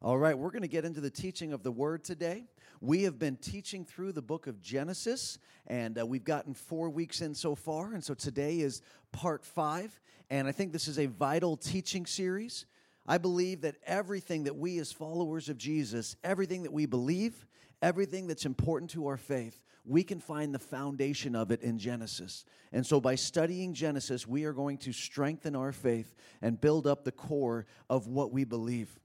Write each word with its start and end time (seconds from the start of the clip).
All 0.00 0.16
right, 0.16 0.38
we're 0.38 0.52
going 0.52 0.62
to 0.62 0.68
get 0.68 0.84
into 0.84 1.00
the 1.00 1.10
teaching 1.10 1.52
of 1.52 1.64
the 1.64 1.72
word 1.72 2.04
today. 2.04 2.44
We 2.80 3.02
have 3.02 3.18
been 3.18 3.36
teaching 3.36 3.84
through 3.84 4.12
the 4.12 4.22
book 4.22 4.46
of 4.46 4.60
Genesis, 4.62 5.40
and 5.66 5.98
uh, 5.98 6.06
we've 6.06 6.22
gotten 6.22 6.54
four 6.54 6.88
weeks 6.88 7.20
in 7.20 7.34
so 7.34 7.56
far. 7.56 7.94
And 7.94 8.04
so 8.04 8.14
today 8.14 8.60
is 8.60 8.80
part 9.10 9.44
five, 9.44 10.00
and 10.30 10.46
I 10.46 10.52
think 10.52 10.72
this 10.72 10.86
is 10.86 11.00
a 11.00 11.06
vital 11.06 11.56
teaching 11.56 12.06
series. 12.06 12.66
I 13.08 13.18
believe 13.18 13.62
that 13.62 13.74
everything 13.84 14.44
that 14.44 14.54
we, 14.54 14.78
as 14.78 14.92
followers 14.92 15.48
of 15.48 15.58
Jesus, 15.58 16.14
everything 16.22 16.62
that 16.62 16.72
we 16.72 16.86
believe, 16.86 17.44
everything 17.82 18.28
that's 18.28 18.46
important 18.46 18.92
to 18.92 19.08
our 19.08 19.16
faith, 19.16 19.64
we 19.84 20.04
can 20.04 20.20
find 20.20 20.54
the 20.54 20.60
foundation 20.60 21.34
of 21.34 21.50
it 21.50 21.60
in 21.62 21.76
Genesis. 21.76 22.44
And 22.70 22.86
so, 22.86 23.00
by 23.00 23.16
studying 23.16 23.74
Genesis, 23.74 24.28
we 24.28 24.44
are 24.44 24.52
going 24.52 24.78
to 24.78 24.92
strengthen 24.92 25.56
our 25.56 25.72
faith 25.72 26.14
and 26.40 26.60
build 26.60 26.86
up 26.86 27.02
the 27.02 27.10
core 27.10 27.66
of 27.90 28.06
what 28.06 28.30
we 28.30 28.44
believe. 28.44 28.96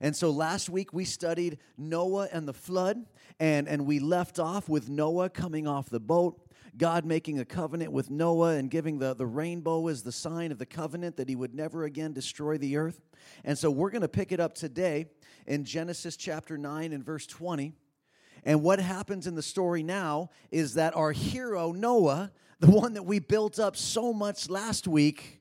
And 0.00 0.14
so 0.14 0.30
last 0.30 0.68
week 0.68 0.92
we 0.92 1.04
studied 1.04 1.58
Noah 1.76 2.28
and 2.32 2.46
the 2.46 2.52
flood, 2.52 3.04
and, 3.40 3.68
and 3.68 3.86
we 3.86 3.98
left 3.98 4.38
off 4.38 4.68
with 4.68 4.88
Noah 4.88 5.28
coming 5.28 5.66
off 5.66 5.90
the 5.90 6.00
boat, 6.00 6.40
God 6.76 7.04
making 7.04 7.40
a 7.40 7.44
covenant 7.44 7.92
with 7.92 8.10
Noah 8.10 8.54
and 8.54 8.70
giving 8.70 8.98
the, 8.98 9.14
the 9.14 9.26
rainbow 9.26 9.88
as 9.88 10.02
the 10.02 10.12
sign 10.12 10.52
of 10.52 10.58
the 10.58 10.66
covenant 10.66 11.16
that 11.16 11.28
he 11.28 11.34
would 11.34 11.54
never 11.54 11.84
again 11.84 12.12
destroy 12.12 12.58
the 12.58 12.76
earth. 12.76 13.00
And 13.44 13.58
so 13.58 13.70
we're 13.70 13.90
going 13.90 14.02
to 14.02 14.08
pick 14.08 14.30
it 14.30 14.38
up 14.38 14.54
today 14.54 15.06
in 15.46 15.64
Genesis 15.64 16.16
chapter 16.16 16.56
9 16.56 16.92
and 16.92 17.04
verse 17.04 17.26
20. 17.26 17.72
And 18.44 18.62
what 18.62 18.78
happens 18.78 19.26
in 19.26 19.34
the 19.34 19.42
story 19.42 19.82
now 19.82 20.30
is 20.52 20.74
that 20.74 20.94
our 20.96 21.10
hero, 21.10 21.72
Noah, 21.72 22.30
the 22.60 22.70
one 22.70 22.94
that 22.94 23.04
we 23.04 23.18
built 23.18 23.58
up 23.58 23.76
so 23.76 24.12
much 24.12 24.48
last 24.48 24.86
week, 24.86 25.40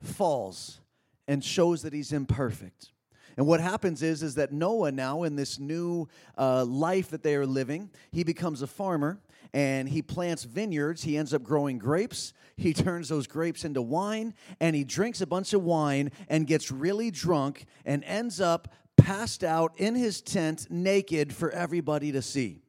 falls 0.00 0.80
and 1.28 1.44
shows 1.44 1.82
that 1.82 1.92
he's 1.92 2.12
imperfect. 2.12 2.92
And 3.36 3.46
what 3.46 3.60
happens 3.60 4.02
is, 4.02 4.22
is 4.22 4.34
that 4.34 4.52
Noah 4.52 4.92
now, 4.92 5.22
in 5.22 5.36
this 5.36 5.58
new 5.58 6.08
uh, 6.36 6.64
life 6.64 7.10
that 7.10 7.22
they 7.22 7.34
are 7.34 7.46
living, 7.46 7.90
he 8.10 8.24
becomes 8.24 8.62
a 8.62 8.66
farmer 8.66 9.18
and 9.54 9.88
he 9.88 10.02
plants 10.02 10.44
vineyards. 10.44 11.02
He 11.02 11.16
ends 11.16 11.34
up 11.34 11.42
growing 11.42 11.78
grapes. 11.78 12.32
He 12.56 12.72
turns 12.74 13.08
those 13.08 13.26
grapes 13.26 13.64
into 13.64 13.82
wine 13.82 14.34
and 14.60 14.76
he 14.76 14.84
drinks 14.84 15.20
a 15.20 15.26
bunch 15.26 15.52
of 15.52 15.62
wine 15.62 16.10
and 16.28 16.46
gets 16.46 16.70
really 16.70 17.10
drunk 17.10 17.66
and 17.84 18.04
ends 18.04 18.40
up 18.40 18.68
passed 18.96 19.42
out 19.42 19.72
in 19.78 19.94
his 19.94 20.20
tent 20.20 20.68
naked 20.70 21.32
for 21.32 21.50
everybody 21.50 22.12
to 22.12 22.22
see. 22.22 22.62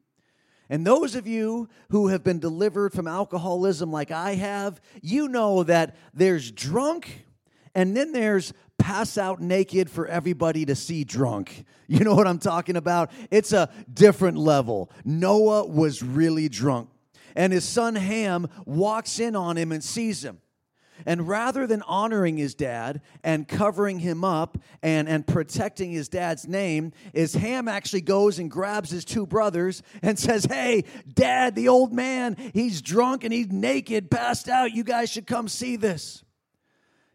And 0.70 0.86
those 0.86 1.14
of 1.14 1.26
you 1.26 1.68
who 1.90 2.08
have 2.08 2.24
been 2.24 2.40
delivered 2.40 2.92
from 2.92 3.06
alcoholism 3.06 3.92
like 3.92 4.10
I 4.10 4.34
have, 4.34 4.80
you 5.02 5.28
know 5.28 5.62
that 5.62 5.94
there's 6.14 6.50
drunk 6.50 7.26
and 7.74 7.96
then 7.96 8.12
there's 8.12 8.52
pass 8.84 9.16
out 9.16 9.40
naked 9.40 9.88
for 9.88 10.06
everybody 10.06 10.66
to 10.66 10.74
see 10.74 11.04
drunk. 11.04 11.64
You 11.86 12.00
know 12.00 12.14
what 12.14 12.26
I'm 12.26 12.38
talking 12.38 12.76
about? 12.76 13.10
It's 13.30 13.52
a 13.52 13.68
different 13.92 14.38
level. 14.38 14.90
Noah 15.04 15.66
was 15.66 16.02
really 16.02 16.48
drunk, 16.48 16.88
and 17.36 17.52
his 17.52 17.62
son 17.62 17.94
Ham 17.94 18.48
walks 18.64 19.20
in 19.20 19.36
on 19.36 19.58
him 19.58 19.70
and 19.70 19.84
sees 19.84 20.24
him. 20.24 20.40
And 21.04 21.28
rather 21.28 21.66
than 21.66 21.82
honoring 21.82 22.38
his 22.38 22.54
dad 22.54 23.02
and 23.22 23.46
covering 23.46 23.98
him 23.98 24.24
up 24.24 24.56
and, 24.82 25.06
and 25.10 25.26
protecting 25.26 25.92
his 25.92 26.08
dad's 26.08 26.48
name, 26.48 26.92
is 27.12 27.34
Ham 27.34 27.68
actually 27.68 28.00
goes 28.00 28.38
and 28.38 28.50
grabs 28.50 28.88
his 28.88 29.04
two 29.04 29.26
brothers 29.26 29.82
and 30.00 30.18
says, 30.28 30.46
Hey, 30.46 30.84
dad, 31.12 31.54
the 31.54 31.68
old 31.68 31.92
man, 31.92 32.34
he's 32.54 32.80
drunk 32.80 33.24
and 33.24 33.32
he's 33.32 33.52
naked, 33.52 34.10
passed 34.10 34.48
out. 34.48 34.72
You 34.72 34.84
guys 34.84 35.10
should 35.10 35.26
come 35.26 35.48
see 35.48 35.76
this. 35.76 36.23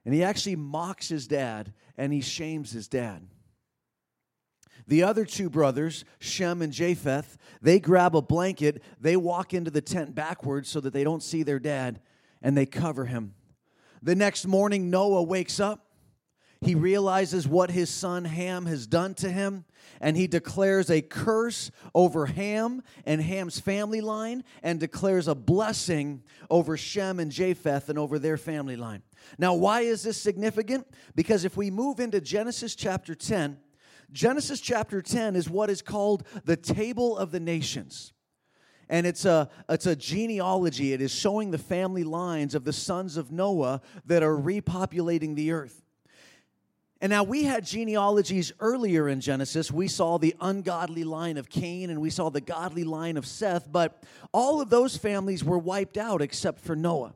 And 0.06 0.14
he 0.14 0.24
actually 0.24 0.56
mocks 0.56 1.10
his 1.10 1.28
dad 1.28 1.74
and 1.98 2.14
he 2.14 2.22
shames 2.22 2.72
his 2.72 2.88
dad. 2.88 3.28
The 4.88 5.04
other 5.04 5.24
two 5.24 5.50
brothers, 5.50 6.04
Shem 6.20 6.62
and 6.62 6.74
Japheth, 6.74 7.38
they 7.62 7.80
grab 7.80 8.16
a 8.16 8.22
blanket, 8.22 8.82
they 9.00 9.16
walk 9.16 9.54
into 9.54 9.70
the 9.70 9.82
tent 9.82 10.16
backwards 10.16 10.68
so 10.68 10.80
that 10.80 10.94
they 10.94 11.04
don't 11.04 11.22
see 11.22 11.44
their 11.44 11.60
dad, 11.60 12.02
and 12.42 12.58
they 12.58 12.66
cover 12.66 13.06
him. 13.06 13.36
The 14.02 14.16
next 14.16 14.48
morning, 14.48 14.90
Noah 14.90 15.22
wakes 15.22 15.60
up 15.60 15.89
he 16.62 16.76
realizes 16.76 17.48
what 17.48 17.72
his 17.72 17.90
son 17.90 18.26
Ham 18.26 18.66
has 18.66 18.86
done 18.86 19.14
to 19.16 19.32
him, 19.32 19.64
and 20.02 20.18
he 20.18 20.28
declares 20.28 20.90
a 20.90 21.02
curse 21.02 21.72
over 21.96 22.26
Ham 22.26 22.84
and 23.06 23.22
Ham's 23.22 23.60
family 23.60 24.02
line, 24.02 24.44
and 24.62 24.80
declares 24.80 25.30
a 25.30 25.36
blessing 25.36 26.22
over 26.50 26.76
Shem 26.76 27.20
and 27.20 27.32
Japheth 27.32 27.88
and 27.88 27.98
over 27.98 28.20
their 28.20 28.38
family 28.38 28.76
line. 28.76 29.04
Now, 29.38 29.54
why 29.54 29.82
is 29.82 30.04
this 30.04 30.22
significant? 30.22 30.86
Because 31.16 31.46
if 31.46 31.56
we 31.56 31.72
move 31.72 32.00
into 32.02 32.20
Genesis 32.20 32.76
chapter 32.76 33.16
10, 33.16 33.58
Genesis 34.12 34.60
chapter 34.60 35.02
10 35.02 35.36
is 35.36 35.50
what 35.50 35.70
is 35.70 35.82
called 35.82 36.28
the 36.44 36.58
Table 36.58 37.18
of 37.18 37.32
the 37.32 37.40
Nations 37.40 38.14
and 38.90 39.06
it's 39.06 39.24
a 39.24 39.48
it's 39.70 39.86
a 39.86 39.96
genealogy 39.96 40.94
it 40.94 41.02
is 41.02 41.12
showing 41.12 41.52
the 41.52 41.60
family 41.60 42.04
lines 42.04 42.56
of 42.56 42.64
the 42.64 42.74
sons 42.74 43.18
of 43.18 43.32
noah 43.32 43.82
that 44.06 44.24
are 44.24 44.36
repopulating 44.36 45.36
the 45.36 45.52
earth 45.52 45.84
and 47.02 47.10
now 47.10 47.24
we 47.24 47.44
had 47.44 47.64
genealogies 47.64 48.52
earlier 48.60 49.08
in 49.08 49.22
Genesis. 49.22 49.72
We 49.72 49.88
saw 49.88 50.18
the 50.18 50.36
ungodly 50.42 51.06
line 51.06 51.38
of 51.38 51.50
Cain 51.50 51.90
and 51.90 52.02
we 52.02 52.10
saw 52.10 52.30
the 52.30 52.42
godly 52.42 52.84
line 52.84 53.16
of 53.16 53.26
Seth, 53.26 53.72
but 53.72 54.04
all 54.34 54.60
of 54.60 54.70
those 54.70 54.98
families 54.98 55.44
were 55.44 55.58
wiped 55.58 55.98
out 55.98 56.22
except 56.22 56.60
for 56.60 56.76
Noah. 56.76 57.16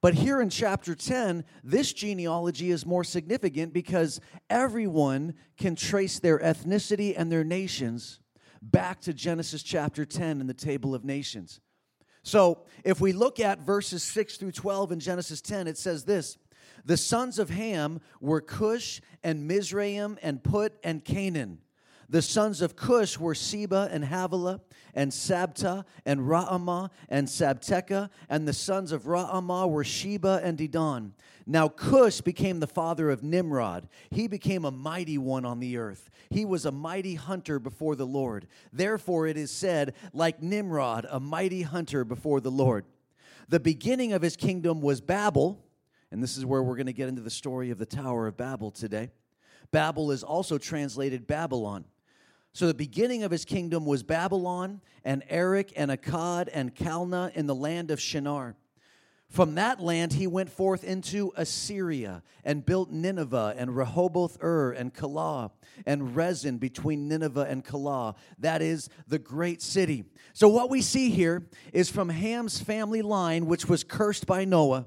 But 0.00 0.14
here 0.14 0.40
in 0.40 0.48
chapter 0.48 0.94
10, 0.94 1.44
this 1.64 1.92
genealogy 1.92 2.70
is 2.70 2.86
more 2.86 3.04
significant 3.04 3.74
because 3.74 4.20
everyone 4.48 5.34
can 5.58 5.74
trace 5.74 6.18
their 6.20 6.38
ethnicity 6.38 7.14
and 7.16 7.30
their 7.30 7.44
nations 7.44 8.20
back 8.62 9.00
to 9.02 9.12
Genesis 9.12 9.62
chapter 9.62 10.04
10 10.04 10.40
in 10.40 10.46
the 10.46 10.54
table 10.54 10.94
of 10.94 11.04
nations. 11.04 11.60
So 12.22 12.64
if 12.84 13.00
we 13.00 13.12
look 13.12 13.40
at 13.40 13.60
verses 13.60 14.02
6 14.02 14.36
through 14.36 14.52
12 14.52 14.92
in 14.92 15.00
Genesis 15.00 15.40
10, 15.40 15.66
it 15.66 15.76
says 15.76 16.04
this. 16.04 16.38
The 16.84 16.96
sons 16.96 17.38
of 17.38 17.50
Ham 17.50 18.00
were 18.20 18.40
Cush 18.40 19.00
and 19.22 19.46
Mizraim 19.46 20.18
and 20.22 20.42
Put 20.42 20.74
and 20.82 21.04
Canaan. 21.04 21.58
The 22.10 22.22
sons 22.22 22.62
of 22.62 22.74
Cush 22.74 23.18
were 23.18 23.34
Seba 23.34 23.88
and 23.92 24.02
Havilah 24.02 24.60
and 24.94 25.12
Sabta 25.12 25.84
and 26.06 26.20
Raamah 26.20 26.90
and 27.10 27.28
Sabteca. 27.28 28.08
And 28.30 28.48
the 28.48 28.54
sons 28.54 28.92
of 28.92 29.02
Raamah 29.02 29.68
were 29.68 29.84
Sheba 29.84 30.40
and 30.42 30.56
Dedan. 30.56 31.12
Now 31.46 31.68
Cush 31.68 32.22
became 32.22 32.60
the 32.60 32.66
father 32.66 33.10
of 33.10 33.22
Nimrod. 33.22 33.88
He 34.10 34.26
became 34.26 34.64
a 34.64 34.70
mighty 34.70 35.18
one 35.18 35.44
on 35.44 35.60
the 35.60 35.76
earth. 35.76 36.10
He 36.30 36.46
was 36.46 36.64
a 36.64 36.72
mighty 36.72 37.14
hunter 37.14 37.58
before 37.58 37.94
the 37.94 38.06
Lord. 38.06 38.46
Therefore 38.72 39.26
it 39.26 39.36
is 39.36 39.50
said, 39.50 39.94
like 40.14 40.42
Nimrod, 40.42 41.06
a 41.10 41.20
mighty 41.20 41.62
hunter 41.62 42.04
before 42.04 42.40
the 42.40 42.50
Lord. 42.50 42.86
The 43.48 43.60
beginning 43.60 44.14
of 44.14 44.22
his 44.22 44.36
kingdom 44.36 44.80
was 44.80 45.00
Babel 45.02 45.62
and 46.10 46.22
this 46.22 46.36
is 46.36 46.46
where 46.46 46.62
we're 46.62 46.76
going 46.76 46.86
to 46.86 46.92
get 46.92 47.08
into 47.08 47.22
the 47.22 47.30
story 47.30 47.70
of 47.70 47.78
the 47.78 47.86
Tower 47.86 48.26
of 48.26 48.36
Babel 48.36 48.70
today. 48.70 49.10
Babel 49.70 50.10
is 50.10 50.22
also 50.22 50.58
translated 50.58 51.26
Babylon. 51.26 51.84
So 52.52 52.66
the 52.66 52.74
beginning 52.74 53.22
of 53.22 53.30
his 53.30 53.44
kingdom 53.44 53.84
was 53.84 54.02
Babylon 54.02 54.80
and 55.04 55.22
Erech 55.28 55.72
and 55.76 55.90
Akkad 55.90 56.48
and 56.52 56.74
Calneh 56.74 57.34
in 57.34 57.46
the 57.46 57.54
land 57.54 57.90
of 57.90 58.00
Shinar. 58.00 58.56
From 59.28 59.56
that 59.56 59.78
land 59.78 60.14
he 60.14 60.26
went 60.26 60.48
forth 60.48 60.82
into 60.82 61.32
Assyria 61.36 62.22
and 62.44 62.64
built 62.64 62.90
Nineveh 62.90 63.54
and 63.58 63.76
Rehoboth 63.76 64.38
Ir 64.42 64.72
and 64.72 64.94
Calah 64.94 65.50
and 65.84 66.16
Resen 66.16 66.58
between 66.58 67.08
Nineveh 67.08 67.46
and 67.46 67.62
Calah. 67.62 68.14
That 68.38 68.62
is 68.62 68.88
the 69.06 69.18
great 69.18 69.60
city. 69.60 70.06
So 70.32 70.48
what 70.48 70.70
we 70.70 70.80
see 70.80 71.10
here 71.10 71.46
is 71.74 71.90
from 71.90 72.08
Ham's 72.08 72.58
family 72.58 73.02
line, 73.02 73.44
which 73.44 73.68
was 73.68 73.84
cursed 73.84 74.26
by 74.26 74.46
Noah 74.46 74.86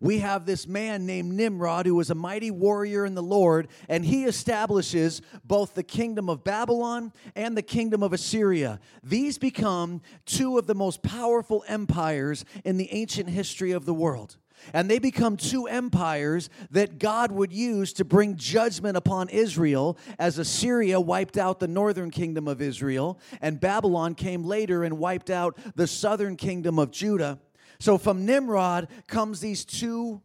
we 0.00 0.18
have 0.18 0.46
this 0.46 0.66
man 0.66 1.06
named 1.06 1.32
Nimrod 1.32 1.86
who 1.86 1.94
was 1.94 2.10
a 2.10 2.14
mighty 2.14 2.50
warrior 2.50 3.04
in 3.04 3.14
the 3.14 3.22
Lord, 3.22 3.68
and 3.88 4.04
he 4.04 4.24
establishes 4.24 5.22
both 5.44 5.74
the 5.74 5.82
kingdom 5.82 6.28
of 6.28 6.44
Babylon 6.44 7.12
and 7.34 7.56
the 7.56 7.62
kingdom 7.62 8.02
of 8.02 8.12
Assyria. 8.12 8.80
These 9.02 9.38
become 9.38 10.02
two 10.24 10.58
of 10.58 10.66
the 10.66 10.74
most 10.74 11.02
powerful 11.02 11.64
empires 11.68 12.44
in 12.64 12.76
the 12.76 12.92
ancient 12.92 13.30
history 13.30 13.72
of 13.72 13.86
the 13.86 13.94
world. 13.94 14.36
And 14.72 14.90
they 14.90 14.98
become 14.98 15.36
two 15.36 15.66
empires 15.66 16.48
that 16.70 16.98
God 16.98 17.30
would 17.30 17.52
use 17.52 17.92
to 17.94 18.04
bring 18.04 18.36
judgment 18.36 18.96
upon 18.96 19.28
Israel 19.28 19.98
as 20.18 20.38
Assyria 20.38 21.00
wiped 21.00 21.36
out 21.36 21.60
the 21.60 21.68
northern 21.68 22.10
kingdom 22.10 22.48
of 22.48 22.60
Israel, 22.60 23.20
and 23.40 23.60
Babylon 23.60 24.14
came 24.14 24.44
later 24.44 24.82
and 24.82 24.98
wiped 24.98 25.30
out 25.30 25.58
the 25.76 25.86
southern 25.86 26.36
kingdom 26.36 26.78
of 26.78 26.90
Judah. 26.90 27.38
So 27.78 27.98
from 27.98 28.24
Nimrod 28.24 28.88
comes 29.06 29.40
these 29.40 29.64
two 29.64 30.22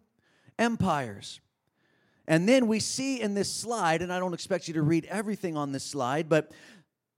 empires. 0.57 1.41
And 2.27 2.47
then 2.47 2.67
we 2.67 2.79
see 2.79 3.19
in 3.19 3.33
this 3.33 3.51
slide, 3.51 4.01
and 4.01 4.13
I 4.13 4.19
don't 4.19 4.33
expect 4.33 4.67
you 4.67 4.73
to 4.75 4.81
read 4.81 5.05
everything 5.05 5.57
on 5.57 5.71
this 5.71 5.83
slide, 5.83 6.29
but 6.29 6.51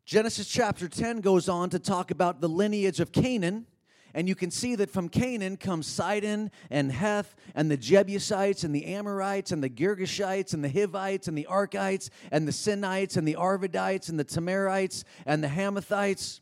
Genesis 0.06 0.47
chapter 0.47 0.88
10 0.88 1.21
goes 1.21 1.47
on 1.47 1.69
to 1.69 1.80
talk 1.80 2.12
about 2.12 2.41
the 2.41 2.50
lineage 2.50 3.00
of 3.00 3.12
Canaan. 3.12 3.65
And 4.15 4.27
you 4.27 4.35
can 4.35 4.51
see 4.51 4.75
that 4.75 4.91
from 4.91 5.09
Canaan 5.09 5.57
comes 5.57 5.88
Sidon 5.88 6.51
and 6.69 6.91
Heth 6.91 7.35
and 7.56 7.71
the 7.71 7.77
Jebusites 7.77 8.63
and 8.63 8.75
the 8.75 8.85
Amorites 8.85 9.51
and 9.51 9.63
the 9.63 9.69
Girgashites 9.69 10.53
and 10.53 10.63
the 10.63 10.69
Hivites 10.69 11.27
and 11.27 11.38
the 11.38 11.47
Arkites 11.50 12.09
and 12.31 12.47
the 12.47 12.51
Sinites 12.51 13.18
and 13.18 13.27
the 13.27 13.35
Arvadites 13.35 14.09
and 14.09 14.19
the 14.19 14.25
Tamarites 14.25 15.03
and 15.25 15.44
the 15.44 15.47
Hamathites. 15.47 16.41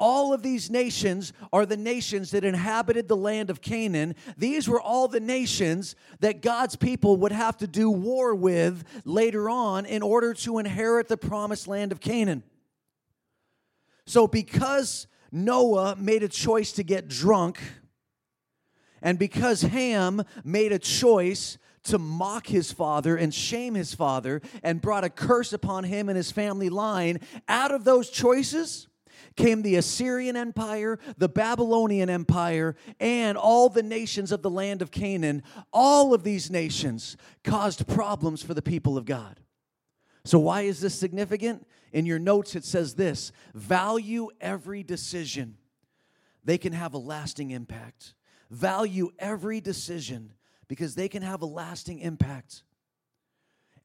All 0.00 0.32
of 0.32 0.42
these 0.42 0.70
nations 0.70 1.34
are 1.52 1.66
the 1.66 1.76
nations 1.76 2.30
that 2.30 2.42
inhabited 2.42 3.06
the 3.06 3.16
land 3.16 3.50
of 3.50 3.60
Canaan. 3.60 4.16
These 4.38 4.66
were 4.66 4.80
all 4.80 5.08
the 5.08 5.20
nations 5.20 5.94
that 6.20 6.40
God's 6.40 6.74
people 6.74 7.18
would 7.18 7.32
have 7.32 7.58
to 7.58 7.66
do 7.66 7.90
war 7.90 8.34
with 8.34 8.82
later 9.04 9.50
on 9.50 9.84
in 9.84 10.02
order 10.02 10.32
to 10.32 10.58
inherit 10.58 11.08
the 11.08 11.18
promised 11.18 11.68
land 11.68 11.92
of 11.92 12.00
Canaan. 12.00 12.42
So, 14.06 14.26
because 14.26 15.06
Noah 15.30 15.96
made 15.96 16.22
a 16.22 16.28
choice 16.28 16.72
to 16.72 16.82
get 16.82 17.06
drunk, 17.06 17.60
and 19.02 19.18
because 19.18 19.60
Ham 19.60 20.22
made 20.42 20.72
a 20.72 20.78
choice 20.78 21.58
to 21.84 21.98
mock 21.98 22.46
his 22.46 22.72
father 22.72 23.16
and 23.16 23.34
shame 23.34 23.74
his 23.74 23.94
father 23.94 24.40
and 24.62 24.80
brought 24.80 25.04
a 25.04 25.10
curse 25.10 25.52
upon 25.52 25.84
him 25.84 26.08
and 26.08 26.16
his 26.16 26.30
family 26.30 26.70
line, 26.70 27.20
out 27.48 27.72
of 27.72 27.84
those 27.84 28.08
choices, 28.10 28.88
came 29.36 29.62
the 29.62 29.76
Assyrian 29.76 30.36
Empire, 30.36 30.98
the 31.18 31.28
Babylonian 31.28 32.10
Empire, 32.10 32.76
and 32.98 33.36
all 33.36 33.68
the 33.68 33.82
nations 33.82 34.32
of 34.32 34.42
the 34.42 34.50
land 34.50 34.82
of 34.82 34.90
Canaan. 34.90 35.42
All 35.72 36.14
of 36.14 36.22
these 36.22 36.50
nations 36.50 37.16
caused 37.44 37.86
problems 37.86 38.42
for 38.42 38.54
the 38.54 38.62
people 38.62 38.96
of 38.96 39.04
God. 39.04 39.40
So, 40.24 40.38
why 40.38 40.62
is 40.62 40.80
this 40.80 40.94
significant? 40.94 41.66
In 41.92 42.06
your 42.06 42.18
notes, 42.18 42.54
it 42.54 42.64
says 42.64 42.94
this 42.94 43.32
value 43.54 44.28
every 44.40 44.82
decision, 44.82 45.56
they 46.44 46.58
can 46.58 46.72
have 46.72 46.94
a 46.94 46.98
lasting 46.98 47.50
impact. 47.50 48.14
Value 48.50 49.10
every 49.18 49.60
decision 49.60 50.32
because 50.66 50.94
they 50.94 51.08
can 51.08 51.22
have 51.22 51.42
a 51.42 51.46
lasting 51.46 52.00
impact. 52.00 52.62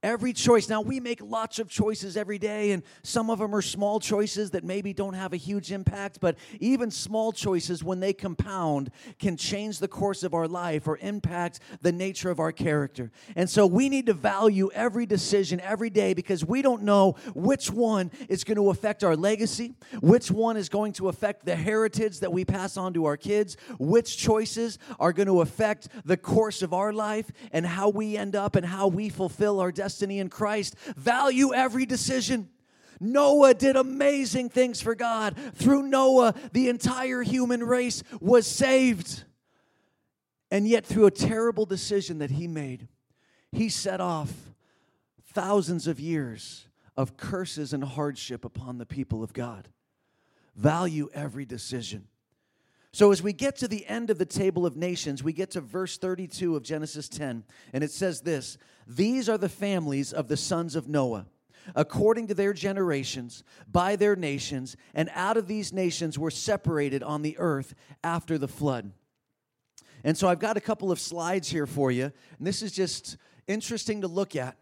Every 0.06 0.34
choice. 0.34 0.69
Now, 0.69 0.81
we 0.81 1.00
make 1.00 1.19
lots 1.19 1.57
of 1.57 1.68
choices 1.68 2.16
every 2.16 2.38
day, 2.38 2.74
and 2.74 2.84
some 3.02 3.31
of 3.31 3.40
them 3.40 3.56
are 3.56 3.62
small 3.63 4.00
choices 4.00 4.52
that 4.52 4.63
maybe 4.63 4.94
don't 4.94 5.16
have 5.16 5.34
a 5.34 5.36
huge 5.36 5.72
impact, 5.72 6.19
but 6.22 6.38
even 6.60 6.92
small 6.92 7.31
choices, 7.31 7.84
when 7.84 8.00
they 8.00 8.13
compound, 8.13 8.92
can 9.18 9.36
change 9.36 9.80
the 9.80 9.88
course 9.88 10.22
of 10.22 10.36
our 10.36 10.48
life 10.48 10.88
or 10.88 11.00
impact 11.00 11.60
the 11.81 11.92
nature 11.92 12.30
of 12.30 12.40
our 12.40 12.52
character. 12.52 13.12
And 13.36 13.50
so 13.50 13.66
we 13.66 13.90
need 13.90 14.06
to 14.06 14.13
value 14.13 14.69
every 14.75 15.07
decision 15.07 15.60
every 15.60 15.90
day 15.90 16.13
because 16.13 16.46
we 16.46 16.62
don't 16.62 16.84
know 16.84 17.16
which 17.34 17.72
one 17.72 18.12
is 18.30 18.44
going 18.44 18.58
to 18.58 18.69
affect 18.69 19.04
our 19.04 19.16
legacy, 19.16 19.74
which 20.01 20.30
one 20.30 20.56
is 20.56 20.69
going 20.69 20.94
to 20.94 21.10
affect 21.10 21.48
the 21.48 21.56
heritage 21.56 22.19
that 22.19 22.31
we 22.31 22.46
pass 22.46 22.78
on 22.78 22.94
to 22.94 23.06
our 23.06 23.18
kids, 23.18 23.58
which 23.80 24.19
choices 24.19 24.78
are 25.00 25.13
going 25.13 25.25
to 25.25 25.42
affect 25.42 25.88
the 26.06 26.16
course 26.16 26.62
of 26.62 26.75
our 26.75 26.94
life 26.94 27.31
and 27.51 27.66
how 27.66 27.90
we 27.90 28.16
end 28.16 28.36
up 28.36 28.56
and 28.56 28.68
how 28.68 28.88
we 28.88 29.10
fulfill 29.10 29.60
our 29.60 29.72
destiny 29.72 29.95
destiny 29.96 30.20
in 30.20 30.28
Christ. 30.28 30.76
Value 30.98 31.54
every 31.54 31.86
decision. 31.86 32.50
Noah 33.00 33.54
did 33.54 33.78
amazing 33.78 34.50
things 34.50 34.82
for 34.82 34.94
God. 34.94 35.38
Through 35.56 35.84
Noah, 35.84 36.34
the 36.52 36.68
entire 36.68 37.22
human 37.22 37.64
race 37.64 38.04
was 38.20 38.46
saved. 38.46 39.24
And 40.52 40.68
yet, 40.68 40.86
through 40.86 41.06
a 41.06 41.12
terrible 41.12 41.66
decision 41.66 42.20
that 42.20 42.32
he 42.32 42.46
made, 42.46 42.90
he 43.54 43.70
set 43.70 44.02
off 44.02 44.34
thousands 45.34 45.88
of 45.88 46.00
years 46.00 46.68
of 46.98 47.16
curses 47.16 47.72
and 47.72 47.84
hardship 47.84 48.44
upon 48.44 48.78
the 48.78 48.86
people 48.86 49.24
of 49.24 49.32
God. 49.32 49.70
Value 50.56 51.10
every 51.14 51.46
decision. 51.46 52.08
So, 52.92 53.12
as 53.12 53.22
we 53.22 53.34
get 53.34 53.58
to 53.58 53.68
the 53.68 53.86
end 53.88 54.10
of 54.10 54.18
the 54.18 54.26
table 54.26 54.66
of 54.66 54.78
nations, 54.78 55.24
we 55.24 55.34
get 55.34 55.52
to 55.52 55.62
verse 55.62 55.98
32 55.98 56.56
of 56.56 56.64
Genesis 56.64 57.10
10, 57.10 57.44
and 57.74 57.84
it 57.84 57.92
says 57.92 58.22
this 58.22 58.58
These 58.88 59.30
are 59.30 59.38
the 59.38 59.50
families 59.50 60.14
of 60.14 60.28
the 60.28 60.38
sons 60.38 60.76
of 60.76 60.88
Noah, 60.88 61.26
according 61.76 62.28
to 62.28 62.34
their 62.34 62.54
generations, 62.54 63.44
by 63.72 63.96
their 63.96 64.16
nations, 64.16 64.76
and 64.94 65.10
out 65.14 65.38
of 65.38 65.48
these 65.48 65.74
nations 65.74 66.20
were 66.20 66.32
separated 66.32 67.02
on 67.02 67.22
the 67.22 67.38
earth 67.40 67.74
after 68.04 68.38
the 68.38 68.48
flood. 68.48 68.92
And 70.04 70.16
so, 70.16 70.28
I've 70.28 70.40
got 70.40 70.58
a 70.58 70.62
couple 70.62 70.92
of 70.92 71.00
slides 71.00 71.50
here 71.50 71.66
for 71.66 71.92
you, 71.92 72.12
and 72.38 72.48
this 72.48 72.62
is 72.62 72.72
just 72.72 73.18
interesting 73.48 74.02
to 74.02 74.08
look 74.08 74.36
at 74.36 74.56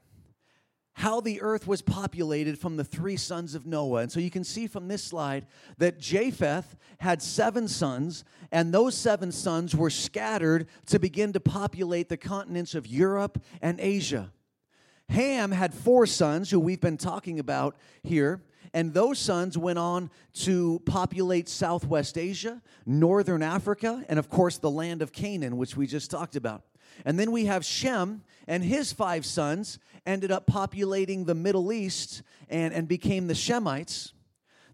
how 0.94 1.20
the 1.20 1.42
earth 1.42 1.68
was 1.68 1.82
populated 1.82 2.58
from 2.58 2.78
the 2.78 2.84
three 2.84 3.18
sons 3.18 3.56
of 3.56 3.66
Noah. 3.66 4.02
And 4.02 4.12
so 4.12 4.20
you 4.20 4.30
can 4.30 4.44
see 4.44 4.68
from 4.68 4.88
this 4.88 5.04
slide 5.04 5.48
that 5.78 6.00
Japheth 6.00 6.76
had 7.00 7.22
seven 7.22 7.68
sons, 7.68 8.24
and 8.52 8.74
those 8.74 8.96
seven 8.96 9.32
sons 9.32 9.76
were 9.76 9.90
scattered 9.90 10.68
to 10.88 11.00
begin 11.00 11.34
to 11.34 11.40
populate 11.40 12.10
the 12.10 12.18
continents 12.18 12.76
of 12.76 12.86
Europe 12.86 13.42
and 13.62 13.80
Asia. 13.80 14.32
Ham 15.10 15.52
had 15.52 15.74
four 15.74 16.06
sons, 16.06 16.50
who 16.50 16.60
we've 16.60 16.80
been 16.80 16.98
talking 16.98 17.40
about 17.40 17.76
here, 18.04 18.42
and 18.74 18.94
those 18.94 19.20
sons 19.20 19.58
went 19.58 19.78
on 19.78 20.10
to 20.34 20.82
populate 20.86 21.50
Southwest 21.50 22.18
Asia, 22.18 22.62
Northern 22.86 23.44
Africa, 23.44 24.04
and 24.10 24.18
of 24.18 24.30
course 24.30 24.58
the 24.58 24.72
land 24.72 25.02
of 25.02 25.12
Canaan, 25.12 25.58
which 25.58 25.76
we 25.76 25.86
just 25.86 26.10
talked 26.10 26.36
about. 26.36 26.64
And 27.06 27.20
then 27.20 27.32
we 27.32 27.46
have 27.46 27.66
Shem 27.66 28.24
and 28.48 28.64
his 28.64 28.94
five 28.94 29.26
sons 29.26 29.80
ended 30.06 30.32
up 30.32 30.46
populating 30.46 31.26
the 31.26 31.36
Middle 31.36 31.72
East 31.72 32.24
and, 32.50 32.74
and 32.74 32.88
became 32.88 33.28
the 33.28 33.34
Shemites. 33.34 34.12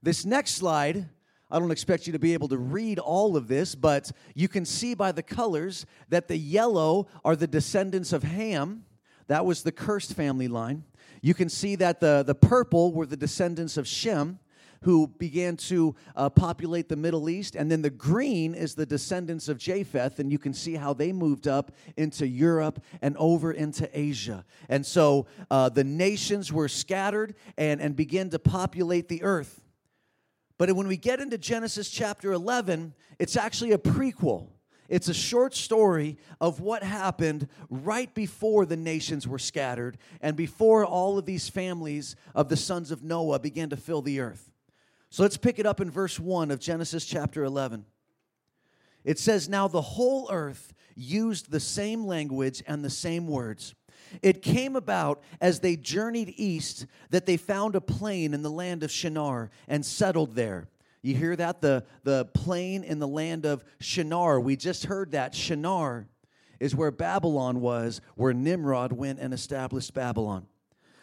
This 0.01 0.25
next 0.25 0.55
slide, 0.55 1.07
I 1.51 1.59
don't 1.59 1.71
expect 1.71 2.07
you 2.07 2.13
to 2.13 2.19
be 2.19 2.33
able 2.33 2.47
to 2.49 2.57
read 2.57 2.99
all 2.99 3.35
of 3.35 3.47
this, 3.47 3.75
but 3.75 4.11
you 4.35 4.47
can 4.47 4.65
see 4.65 4.93
by 4.93 5.11
the 5.11 5.23
colors 5.23 5.85
that 6.09 6.27
the 6.27 6.37
yellow 6.37 7.07
are 7.23 7.35
the 7.35 7.47
descendants 7.47 8.13
of 8.13 8.23
Ham. 8.23 8.85
That 9.27 9.45
was 9.45 9.63
the 9.63 9.71
cursed 9.71 10.13
family 10.13 10.47
line. 10.47 10.83
You 11.21 11.33
can 11.33 11.49
see 11.49 11.75
that 11.75 11.99
the, 11.99 12.23
the 12.25 12.35
purple 12.35 12.93
were 12.93 13.05
the 13.05 13.17
descendants 13.17 13.77
of 13.77 13.87
Shem 13.87 14.39
who 14.81 15.07
began 15.07 15.57
to 15.57 15.95
uh, 16.15 16.29
populate 16.29 16.89
the 16.89 16.95
Middle 16.95 17.29
East. 17.29 17.55
And 17.55 17.71
then 17.71 17.81
the 17.81 17.89
green 17.89 18.53
is 18.53 18.75
the 18.75 18.85
descendants 18.85 19.49
of 19.49 19.57
Japheth, 19.57 20.19
and 20.19 20.31
you 20.31 20.39
can 20.39 20.53
see 20.53 20.75
how 20.75 20.93
they 20.93 21.11
moved 21.11 21.47
up 21.47 21.71
into 21.97 22.27
Europe 22.27 22.83
and 23.01 23.15
over 23.17 23.51
into 23.51 23.89
Asia. 23.97 24.45
And 24.69 24.85
so 24.85 25.27
uh, 25.51 25.69
the 25.69 25.83
nations 25.83 26.51
were 26.53 26.67
scattered 26.67 27.35
and, 27.57 27.81
and 27.81 27.95
began 27.95 28.29
to 28.29 28.39
populate 28.39 29.07
the 29.07 29.23
earth. 29.23 29.61
But 30.57 30.73
when 30.73 30.87
we 30.87 30.97
get 30.97 31.21
into 31.21 31.37
Genesis 31.37 31.89
chapter 31.89 32.33
11, 32.33 32.93
it's 33.17 33.37
actually 33.37 33.71
a 33.71 33.77
prequel. 33.77 34.47
It's 34.89 35.07
a 35.07 35.13
short 35.13 35.55
story 35.55 36.17
of 36.41 36.59
what 36.59 36.83
happened 36.83 37.47
right 37.69 38.13
before 38.13 38.65
the 38.65 38.75
nations 38.75 39.27
were 39.27 39.39
scattered 39.39 39.97
and 40.19 40.35
before 40.35 40.83
all 40.83 41.17
of 41.17 41.25
these 41.25 41.47
families 41.47 42.15
of 42.33 42.49
the 42.49 42.57
sons 42.57 42.89
of 42.89 43.03
Noah 43.03 43.39
began 43.39 43.69
to 43.69 43.77
fill 43.77 44.01
the 44.01 44.19
earth. 44.19 44.51
So 45.09 45.23
let's 45.23 45.37
pick 45.37 45.59
it 45.59 45.65
up 45.65 45.81
in 45.81 45.89
verse 45.89 46.19
1 46.19 46.51
of 46.51 46.59
Genesis 46.59 47.05
chapter 47.05 47.43
11. 47.43 47.85
It 49.03 49.17
says, 49.17 49.49
Now 49.49 49.67
the 49.67 49.81
whole 49.81 50.29
earth 50.31 50.73
used 50.95 51.49
the 51.49 51.59
same 51.59 52.05
language 52.05 52.61
and 52.67 52.83
the 52.83 52.89
same 52.89 53.27
words. 53.27 53.73
It 54.21 54.41
came 54.41 54.75
about 54.75 55.21
as 55.41 55.59
they 55.59 55.75
journeyed 55.75 56.33
east 56.37 56.85
that 57.09 57.25
they 57.25 57.37
found 57.37 57.75
a 57.75 57.81
plain 57.81 58.33
in 58.33 58.41
the 58.41 58.51
land 58.51 58.83
of 58.83 58.91
Shinar 58.91 59.49
and 59.67 59.85
settled 59.85 60.35
there. 60.35 60.67
You 61.01 61.15
hear 61.15 61.35
that? 61.35 61.61
The, 61.61 61.85
the 62.03 62.25
plain 62.25 62.83
in 62.83 62.99
the 62.99 63.07
land 63.07 63.45
of 63.45 63.63
Shinar. 63.79 64.39
We 64.39 64.55
just 64.55 64.85
heard 64.85 65.11
that. 65.11 65.33
Shinar 65.33 66.07
is 66.59 66.75
where 66.75 66.91
Babylon 66.91 67.61
was, 67.61 68.01
where 68.15 68.33
Nimrod 68.33 68.91
went 68.91 69.19
and 69.19 69.33
established 69.33 69.93
Babylon. 69.93 70.45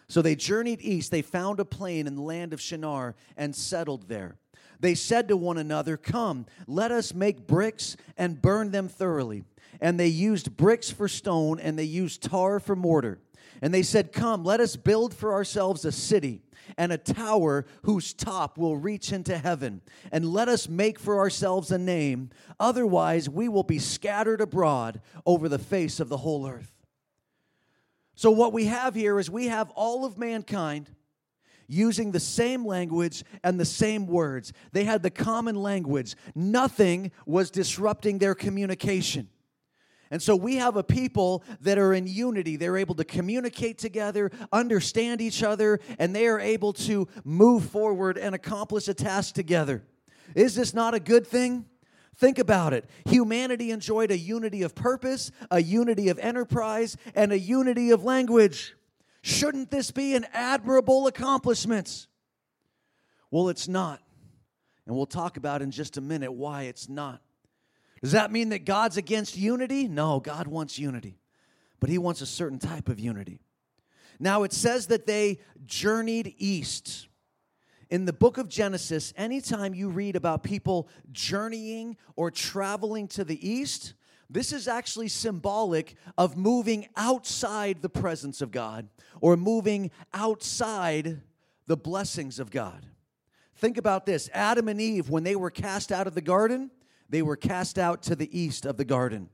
So 0.09 0.23
they 0.23 0.37
journeyed 0.37 0.81
east. 0.81 1.11
They 1.11 1.23
found 1.23 1.61
a 1.61 1.65
plain 1.65 2.07
in 2.07 2.15
the 2.15 2.23
land 2.23 2.53
of 2.53 2.61
Shinar 2.61 3.17
and 3.37 3.55
settled 3.55 4.09
there. 4.09 4.37
They 4.79 4.95
said 4.95 5.29
to 5.29 5.37
one 5.37 5.59
another, 5.59 5.97
Come, 5.97 6.47
let 6.67 6.91
us 6.91 7.15
make 7.15 7.47
bricks 7.47 7.97
and 8.17 8.43
burn 8.43 8.71
them 8.71 8.89
thoroughly. 8.89 9.45
And 9.81 9.99
they 9.99 10.09
used 10.09 10.57
bricks 10.57 10.91
for 10.91 11.09
stone, 11.09 11.59
and 11.59 11.79
they 11.79 11.85
used 11.85 12.23
tar 12.23 12.61
for 12.61 12.77
mortar. 12.77 13.19
And 13.63 13.73
they 13.73 13.83
said, 13.83 14.13
Come, 14.13 14.45
let 14.45 14.61
us 14.61 14.77
build 14.77 15.15
for 15.15 15.33
ourselves 15.33 15.85
a 15.85 15.93
city 15.93 16.43
and 16.77 16.93
a 16.93 16.99
tower 16.99 17.65
whose 17.83 18.13
top 18.13 18.59
will 18.59 18.77
reach 18.77 19.13
into 19.13 19.39
heaven. 19.39 19.81
And 20.13 20.33
let 20.33 20.49
us 20.49 20.69
make 20.69 20.99
for 20.99 21.19
ourselves 21.19 21.71
a 21.71 21.79
name. 21.79 22.31
Otherwise, 22.59 23.29
we 23.29 23.49
will 23.49 23.63
be 23.63 23.79
scattered 23.79 24.41
abroad 24.41 25.01
over 25.25 25.49
the 25.49 25.59
face 25.59 26.01
of 26.01 26.09
the 26.09 26.19
whole 26.19 26.47
earth. 26.47 26.76
So, 28.17 28.31
what 28.31 28.53
we 28.53 28.65
have 28.65 28.95
here 28.95 29.19
is 29.21 29.31
we 29.31 29.47
have 29.47 29.71
all 29.71 30.05
of 30.05 30.19
mankind 30.19 30.91
using 31.69 32.13
the 32.13 32.21
same 32.21 32.65
language 32.65 33.25
and 33.45 33.61
the 33.61 33.65
same 33.65 34.07
words. 34.07 34.53
They 34.73 34.85
had 34.85 35.03
the 35.03 35.11
common 35.11 35.57
language, 35.57 36.17
nothing 36.35 37.13
was 37.27 37.51
disrupting 37.51 38.19
their 38.19 38.35
communication. 38.35 39.29
And 40.11 40.23
so 40.23 40.37
we 40.37 40.57
have 40.57 40.77
a 40.77 40.85
people 40.85 41.43
that 41.63 41.79
are 41.79 41.93
in 41.93 42.07
unity. 42.07 42.57
They're 42.57 42.77
able 42.77 42.95
to 42.95 43.05
communicate 43.05 43.79
together, 43.79 44.31
understand 44.53 45.21
each 45.21 45.43
other, 45.43 45.81
and 45.99 46.15
they 46.15 46.29
are 46.29 46.39
able 46.39 46.73
to 46.75 47.09
move 47.25 47.65
forward 47.65 48.17
and 48.17 48.33
accomplish 48.33 48.87
a 48.87 48.95
task 48.95 49.35
together. 49.35 49.83
Is 50.37 50.55
this 50.55 50.73
not 50.73 50.95
a 50.95 51.01
good 51.01 51.27
thing? 51.27 51.65
Think 52.19 52.39
about 52.39 52.73
it. 52.73 52.89
Humanity 53.05 53.71
enjoyed 53.71 54.11
a 54.11 54.17
unity 54.17 54.63
of 54.63 54.75
purpose, 54.75 55.31
a 55.51 55.63
unity 55.63 56.09
of 56.09 56.19
enterprise, 56.19 56.97
and 57.15 57.31
a 57.31 57.39
unity 57.39 57.91
of 57.91 58.05
language. 58.05 58.75
Shouldn't 59.23 59.71
this 59.71 59.91
be 59.91 60.15
an 60.15 60.25
admirable 60.33 61.07
accomplishment? 61.09 62.07
Well, 63.31 63.49
it's 63.49 63.69
not. 63.69 64.01
And 64.87 64.97
we'll 64.97 65.07
talk 65.07 65.37
about 65.37 65.63
in 65.63 65.71
just 65.71 65.97
a 65.97 66.01
minute 66.01 66.33
why 66.33 66.63
it's 66.63 66.89
not. 66.89 67.21
Does 68.03 68.13
that 68.13 68.31
mean 68.31 68.51
that 68.51 68.65
God's 68.65 68.97
against 68.97 69.37
unity? 69.37 69.89
No, 69.89 70.21
God 70.21 70.47
wants 70.47 70.79
unity, 70.79 71.19
but 71.81 71.91
He 71.91 71.99
wants 71.99 72.21
a 72.21 72.27
certain 72.27 72.59
type 72.59 72.89
of 72.89 73.01
unity. 73.01 73.41
Now, 74.19 74.45
it 74.45 74.53
says 74.53 74.87
that 74.87 75.07
they 75.07 75.41
journeyed 75.67 76.35
east. 76.39 77.09
In 77.89 78.05
the 78.05 78.13
book 78.13 78.37
of 78.37 78.49
Genesis, 78.49 79.13
anytime 79.17 79.75
you 79.75 79.89
read 79.89 80.17
about 80.17 80.43
people 80.43 80.89
journeying 81.13 81.97
or 82.17 82.31
traveling 82.33 83.07
to 83.09 83.25
the 83.25 83.49
east, 83.49 83.95
this 84.29 84.53
is 84.53 84.67
actually 84.67 85.09
symbolic 85.09 85.95
of 86.19 86.37
moving 86.37 86.89
outside 86.97 87.83
the 87.83 87.89
presence 87.89 88.43
of 88.43 88.51
God 88.51 88.89
or 89.21 89.37
moving 89.37 89.93
outside 90.13 91.21
the 91.69 91.77
blessings 91.77 92.41
of 92.41 92.51
God. 92.51 92.87
Think 93.55 93.79
about 93.79 94.05
this 94.05 94.29
Adam 94.35 94.69
and 94.69 94.81
Eve, 94.81 95.09
when 95.09 95.23
they 95.23 95.37
were 95.37 95.51
cast 95.51 95.93
out 95.93 96.09
of 96.09 96.15
the 96.15 96.21
garden, 96.21 96.73
they 97.09 97.23
were 97.23 97.37
cast 97.37 97.79
out 97.79 98.03
to 98.03 98.17
the 98.17 98.37
east 98.37 98.67
of 98.67 98.77
the 98.77 98.85
garden. 98.85 99.29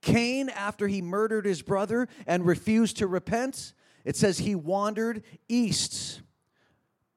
Cain, 0.00 0.48
after 0.48 0.88
he 0.88 1.00
murdered 1.00 1.46
his 1.46 1.62
brother 1.62 2.08
and 2.26 2.44
refused 2.44 2.96
to 2.96 3.06
repent, 3.06 3.72
it 4.04 4.16
says 4.16 4.38
he 4.38 4.56
wandered 4.56 5.22
east 5.48 6.22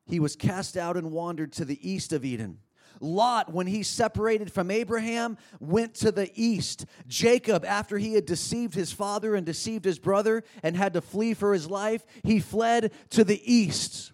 he 0.08 0.20
was 0.20 0.36
cast 0.36 0.78
out 0.78 0.98
and 0.98 1.12
wandered 1.12 1.52
to 1.54 1.66
the 1.66 1.90
east 1.90 2.14
of 2.14 2.24
Eden. 2.24 2.60
Lot, 3.02 3.52
when 3.52 3.68
he 3.68 3.84
separated 3.84 4.52
from 4.52 4.72
Abraham, 4.72 5.38
went 5.60 5.96
to 5.96 6.12
the 6.12 6.32
east. 6.36 6.86
Jacob, 7.08 7.66
after 7.66 7.98
he 7.98 8.14
had 8.14 8.26
deceived 8.26 8.74
his 8.74 8.92
father 8.92 9.36
and 9.36 9.46
deceived 9.46 9.86
his 9.86 10.00
brother 10.00 10.44
and 10.64 10.78
had 10.78 10.94
to 10.94 11.02
flee 11.02 11.34
for 11.34 11.54
his 11.54 11.70
life, 11.70 12.06
he 12.24 12.40
fled 12.40 12.94
to 13.10 13.24
the 13.24 13.42
east. 13.52 14.12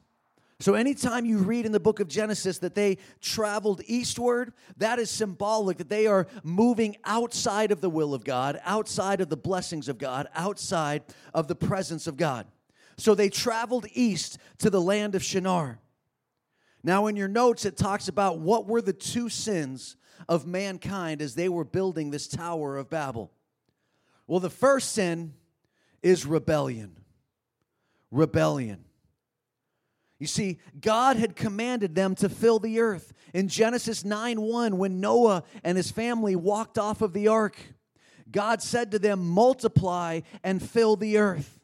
So, 0.60 0.75
anytime 0.75 1.25
you 1.25 1.39
read 1.39 1.65
in 1.65 1.71
the 1.71 1.79
book 1.79 2.00
of 2.00 2.07
Genesis 2.07 2.60
that 2.60 2.75
they 2.75 3.00
traveled 3.19 3.81
eastward, 3.88 4.53
that 4.77 5.00
is 5.00 5.10
symbolic 5.10 5.77
that 5.77 5.89
they 5.89 6.05
are 6.05 6.27
moving 6.43 6.98
outside 7.03 7.71
of 7.71 7.81
the 7.81 7.89
will 7.89 8.13
of 8.13 8.24
God, 8.24 8.62
outside 8.63 9.21
of 9.21 9.29
the 9.29 9.38
blessings 9.38 9.89
of 9.89 9.98
God, 9.98 10.27
outside 10.36 11.01
of 11.33 11.48
the 11.48 11.55
presence 11.55 12.05
of 12.05 12.15
God. 12.15 12.45
So 12.95 13.15
they 13.15 13.29
traveled 13.29 13.88
east 13.93 14.38
to 14.60 14.69
the 14.69 14.81
land 14.81 15.15
of 15.15 15.24
Shinar. 15.24 15.79
Now, 16.83 17.07
in 17.07 17.15
your 17.15 17.27
notes, 17.27 17.65
it 17.65 17.77
talks 17.77 18.07
about 18.07 18.39
what 18.39 18.65
were 18.65 18.81
the 18.81 18.93
two 18.93 19.29
sins 19.29 19.95
of 20.27 20.47
mankind 20.47 21.21
as 21.21 21.35
they 21.35 21.50
were 21.50 21.63
building 21.63 22.11
this 22.11 22.27
Tower 22.27 22.77
of 22.77 22.89
Babel. 22.89 23.31
Well, 24.27 24.39
the 24.39 24.50
first 24.50 24.93
sin 24.93 25.33
is 26.01 26.25
rebellion. 26.25 26.97
Rebellion. 28.09 28.85
You 30.19 30.27
see, 30.27 30.59
God 30.79 31.17
had 31.17 31.35
commanded 31.35 31.95
them 31.95 32.13
to 32.15 32.29
fill 32.29 32.59
the 32.59 32.79
earth. 32.79 33.11
In 33.33 33.47
Genesis 33.47 34.05
9 34.05 34.39
1, 34.39 34.77
when 34.77 35.00
Noah 35.00 35.43
and 35.63 35.77
his 35.77 35.91
family 35.91 36.35
walked 36.35 36.77
off 36.77 37.01
of 37.01 37.13
the 37.13 37.27
ark, 37.27 37.57
God 38.29 38.61
said 38.61 38.91
to 38.91 39.00
them, 39.00 39.27
Multiply 39.27 40.21
and 40.43 40.61
fill 40.61 40.95
the 40.95 41.17
earth. 41.17 41.59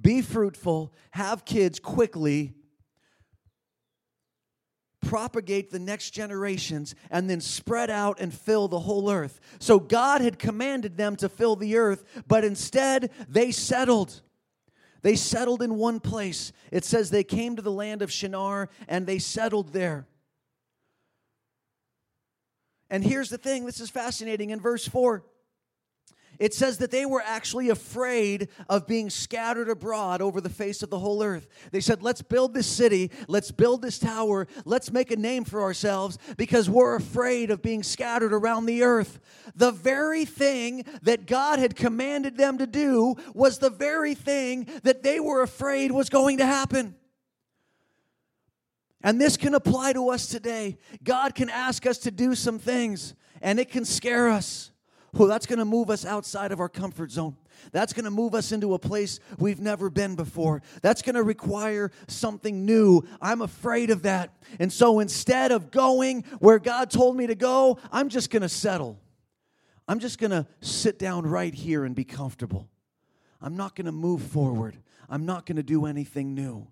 Be 0.00 0.22
fruitful, 0.22 0.94
have 1.10 1.44
kids 1.44 1.78
quickly, 1.78 2.54
propagate 5.00 5.70
the 5.70 5.78
next 5.78 6.10
generations, 6.10 6.94
and 7.10 7.28
then 7.28 7.40
spread 7.40 7.90
out 7.90 8.20
and 8.20 8.32
fill 8.32 8.68
the 8.68 8.80
whole 8.80 9.10
earth. 9.10 9.40
So 9.58 9.78
God 9.78 10.20
had 10.20 10.38
commanded 10.38 10.96
them 10.96 11.16
to 11.16 11.28
fill 11.28 11.56
the 11.56 11.76
earth, 11.76 12.04
but 12.26 12.44
instead 12.44 13.10
they 13.28 13.50
settled. 13.50 14.20
They 15.02 15.16
settled 15.16 15.62
in 15.62 15.76
one 15.76 16.00
place. 16.00 16.52
It 16.70 16.84
says 16.84 17.10
they 17.10 17.24
came 17.24 17.56
to 17.56 17.62
the 17.62 17.72
land 17.72 18.02
of 18.02 18.12
Shinar 18.12 18.68
and 18.86 19.06
they 19.06 19.18
settled 19.18 19.72
there. 19.72 20.06
And 22.90 23.04
here's 23.04 23.30
the 23.30 23.38
thing 23.38 23.64
this 23.64 23.80
is 23.80 23.88
fascinating 23.88 24.50
in 24.50 24.60
verse 24.60 24.86
4 24.86 25.24
it 26.40 26.54
says 26.54 26.78
that 26.78 26.90
they 26.90 27.04
were 27.04 27.22
actually 27.24 27.68
afraid 27.68 28.48
of 28.68 28.86
being 28.86 29.10
scattered 29.10 29.68
abroad 29.68 30.22
over 30.22 30.40
the 30.40 30.48
face 30.48 30.82
of 30.82 30.88
the 30.88 30.98
whole 30.98 31.22
earth. 31.22 31.46
They 31.70 31.80
said, 31.80 32.02
Let's 32.02 32.22
build 32.22 32.54
this 32.54 32.66
city, 32.66 33.10
let's 33.28 33.50
build 33.50 33.82
this 33.82 33.98
tower, 33.98 34.48
let's 34.64 34.90
make 34.90 35.10
a 35.10 35.16
name 35.16 35.44
for 35.44 35.60
ourselves 35.60 36.18
because 36.38 36.68
we're 36.68 36.96
afraid 36.96 37.50
of 37.50 37.60
being 37.60 37.82
scattered 37.82 38.32
around 38.32 38.64
the 38.64 38.82
earth. 38.82 39.20
The 39.54 39.70
very 39.70 40.24
thing 40.24 40.84
that 41.02 41.26
God 41.26 41.58
had 41.58 41.76
commanded 41.76 42.38
them 42.38 42.56
to 42.56 42.66
do 42.66 43.16
was 43.34 43.58
the 43.58 43.70
very 43.70 44.14
thing 44.14 44.66
that 44.82 45.02
they 45.02 45.20
were 45.20 45.42
afraid 45.42 45.92
was 45.92 46.08
going 46.08 46.38
to 46.38 46.46
happen. 46.46 46.94
And 49.02 49.20
this 49.20 49.36
can 49.36 49.54
apply 49.54 49.92
to 49.92 50.08
us 50.08 50.26
today. 50.26 50.78
God 51.04 51.34
can 51.34 51.50
ask 51.50 51.86
us 51.86 51.98
to 51.98 52.10
do 52.10 52.34
some 52.34 52.58
things, 52.58 53.14
and 53.42 53.60
it 53.60 53.70
can 53.70 53.84
scare 53.84 54.30
us. 54.30 54.72
Well, 55.12 55.28
that's 55.28 55.46
going 55.46 55.58
to 55.58 55.64
move 55.64 55.90
us 55.90 56.04
outside 56.04 56.52
of 56.52 56.60
our 56.60 56.68
comfort 56.68 57.10
zone. 57.10 57.36
That's 57.72 57.92
going 57.92 58.04
to 58.04 58.10
move 58.10 58.34
us 58.34 58.52
into 58.52 58.74
a 58.74 58.78
place 58.78 59.18
we've 59.38 59.60
never 59.60 59.90
been 59.90 60.14
before. 60.14 60.62
That's 60.82 61.02
going 61.02 61.16
to 61.16 61.22
require 61.22 61.90
something 62.06 62.64
new. 62.64 63.02
I'm 63.20 63.42
afraid 63.42 63.90
of 63.90 64.02
that. 64.02 64.32
And 64.60 64.72
so 64.72 65.00
instead 65.00 65.50
of 65.50 65.70
going 65.70 66.22
where 66.38 66.58
God 66.58 66.90
told 66.90 67.16
me 67.16 67.26
to 67.26 67.34
go, 67.34 67.78
I'm 67.90 68.08
just 68.08 68.30
going 68.30 68.42
to 68.42 68.48
settle. 68.48 69.00
I'm 69.88 69.98
just 69.98 70.18
going 70.18 70.30
to 70.30 70.46
sit 70.60 70.98
down 70.98 71.26
right 71.26 71.52
here 71.52 71.84
and 71.84 71.94
be 71.94 72.04
comfortable. 72.04 72.68
I'm 73.42 73.56
not 73.56 73.74
going 73.74 73.86
to 73.86 73.92
move 73.92 74.22
forward. 74.22 74.76
I'm 75.08 75.26
not 75.26 75.44
going 75.44 75.56
to 75.56 75.64
do 75.64 75.86
anything 75.86 76.34
new. 76.34 76.68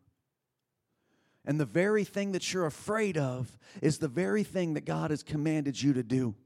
And 1.44 1.58
the 1.58 1.64
very 1.64 2.04
thing 2.04 2.32
that 2.32 2.52
you're 2.52 2.66
afraid 2.66 3.16
of 3.16 3.58
is 3.82 3.98
the 3.98 4.06
very 4.06 4.44
thing 4.44 4.74
that 4.74 4.84
God 4.84 5.10
has 5.10 5.22
commanded 5.22 5.82
you 5.82 5.94
to 5.94 6.02
do. 6.02 6.36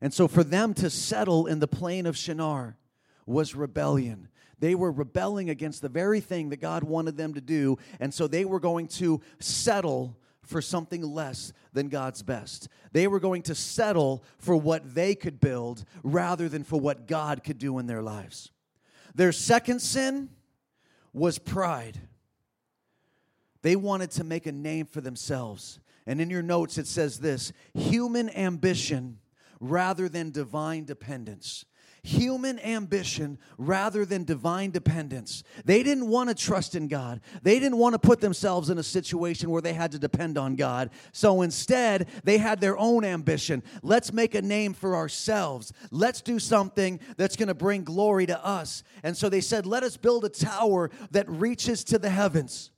And 0.00 0.14
so 0.14 0.28
for 0.28 0.44
them 0.44 0.74
to 0.74 0.90
settle 0.90 1.46
in 1.46 1.58
the 1.58 1.68
plain 1.68 2.06
of 2.06 2.16
Shinar 2.16 2.76
was 3.26 3.54
rebellion. 3.54 4.28
They 4.60 4.74
were 4.74 4.90
rebelling 4.90 5.50
against 5.50 5.82
the 5.82 5.88
very 5.88 6.20
thing 6.20 6.48
that 6.48 6.60
God 6.60 6.84
wanted 6.84 7.16
them 7.16 7.34
to 7.34 7.40
do. 7.40 7.78
And 8.00 8.12
so 8.12 8.26
they 8.26 8.44
were 8.44 8.60
going 8.60 8.88
to 8.88 9.20
settle 9.38 10.16
for 10.42 10.62
something 10.62 11.02
less 11.02 11.52
than 11.72 11.88
God's 11.88 12.22
best. 12.22 12.68
They 12.92 13.06
were 13.06 13.20
going 13.20 13.42
to 13.42 13.54
settle 13.54 14.24
for 14.38 14.56
what 14.56 14.94
they 14.94 15.14
could 15.14 15.40
build 15.40 15.84
rather 16.02 16.48
than 16.48 16.64
for 16.64 16.80
what 16.80 17.06
God 17.06 17.44
could 17.44 17.58
do 17.58 17.78
in 17.78 17.86
their 17.86 18.02
lives. 18.02 18.50
Their 19.14 19.32
second 19.32 19.80
sin 19.80 20.30
was 21.12 21.38
pride. 21.38 22.00
They 23.62 23.76
wanted 23.76 24.10
to 24.12 24.24
make 24.24 24.46
a 24.46 24.52
name 24.52 24.86
for 24.86 25.00
themselves. 25.00 25.80
And 26.06 26.20
in 26.20 26.30
your 26.30 26.42
notes, 26.42 26.78
it 26.78 26.86
says 26.86 27.18
this 27.18 27.52
human 27.74 28.30
ambition 28.30 29.18
rather 29.60 30.08
than 30.08 30.30
divine 30.30 30.84
dependence. 30.84 31.64
Human 32.04 32.58
ambition 32.60 33.38
rather 33.58 34.04
than 34.04 34.24
divine 34.24 34.70
dependence. 34.70 35.42
They 35.64 35.82
didn't 35.82 36.06
want 36.06 36.28
to 36.28 36.34
trust 36.34 36.74
in 36.74 36.86
God. 36.86 37.20
They 37.42 37.58
didn't 37.58 37.76
want 37.78 37.94
to 37.94 37.98
put 37.98 38.20
themselves 38.20 38.70
in 38.70 38.78
a 38.78 38.82
situation 38.82 39.50
where 39.50 39.60
they 39.60 39.72
had 39.72 39.92
to 39.92 39.98
depend 39.98 40.38
on 40.38 40.54
God. 40.54 40.90
So 41.12 41.42
instead, 41.42 42.08
they 42.22 42.38
had 42.38 42.60
their 42.60 42.78
own 42.78 43.04
ambition. 43.04 43.62
Let's 43.82 44.12
make 44.12 44.34
a 44.34 44.42
name 44.42 44.74
for 44.74 44.94
ourselves. 44.94 45.72
Let's 45.90 46.22
do 46.22 46.38
something 46.38 47.00
that's 47.16 47.36
going 47.36 47.48
to 47.48 47.54
bring 47.54 47.82
glory 47.82 48.26
to 48.26 48.44
us. 48.44 48.84
And 49.02 49.16
so 49.16 49.28
they 49.28 49.40
said, 49.40 49.66
Let 49.66 49.82
us 49.82 49.96
build 49.96 50.24
a 50.24 50.28
tower 50.28 50.90
that 51.10 51.28
reaches 51.28 51.82
to 51.84 51.98
the 51.98 52.10
heavens. 52.10 52.70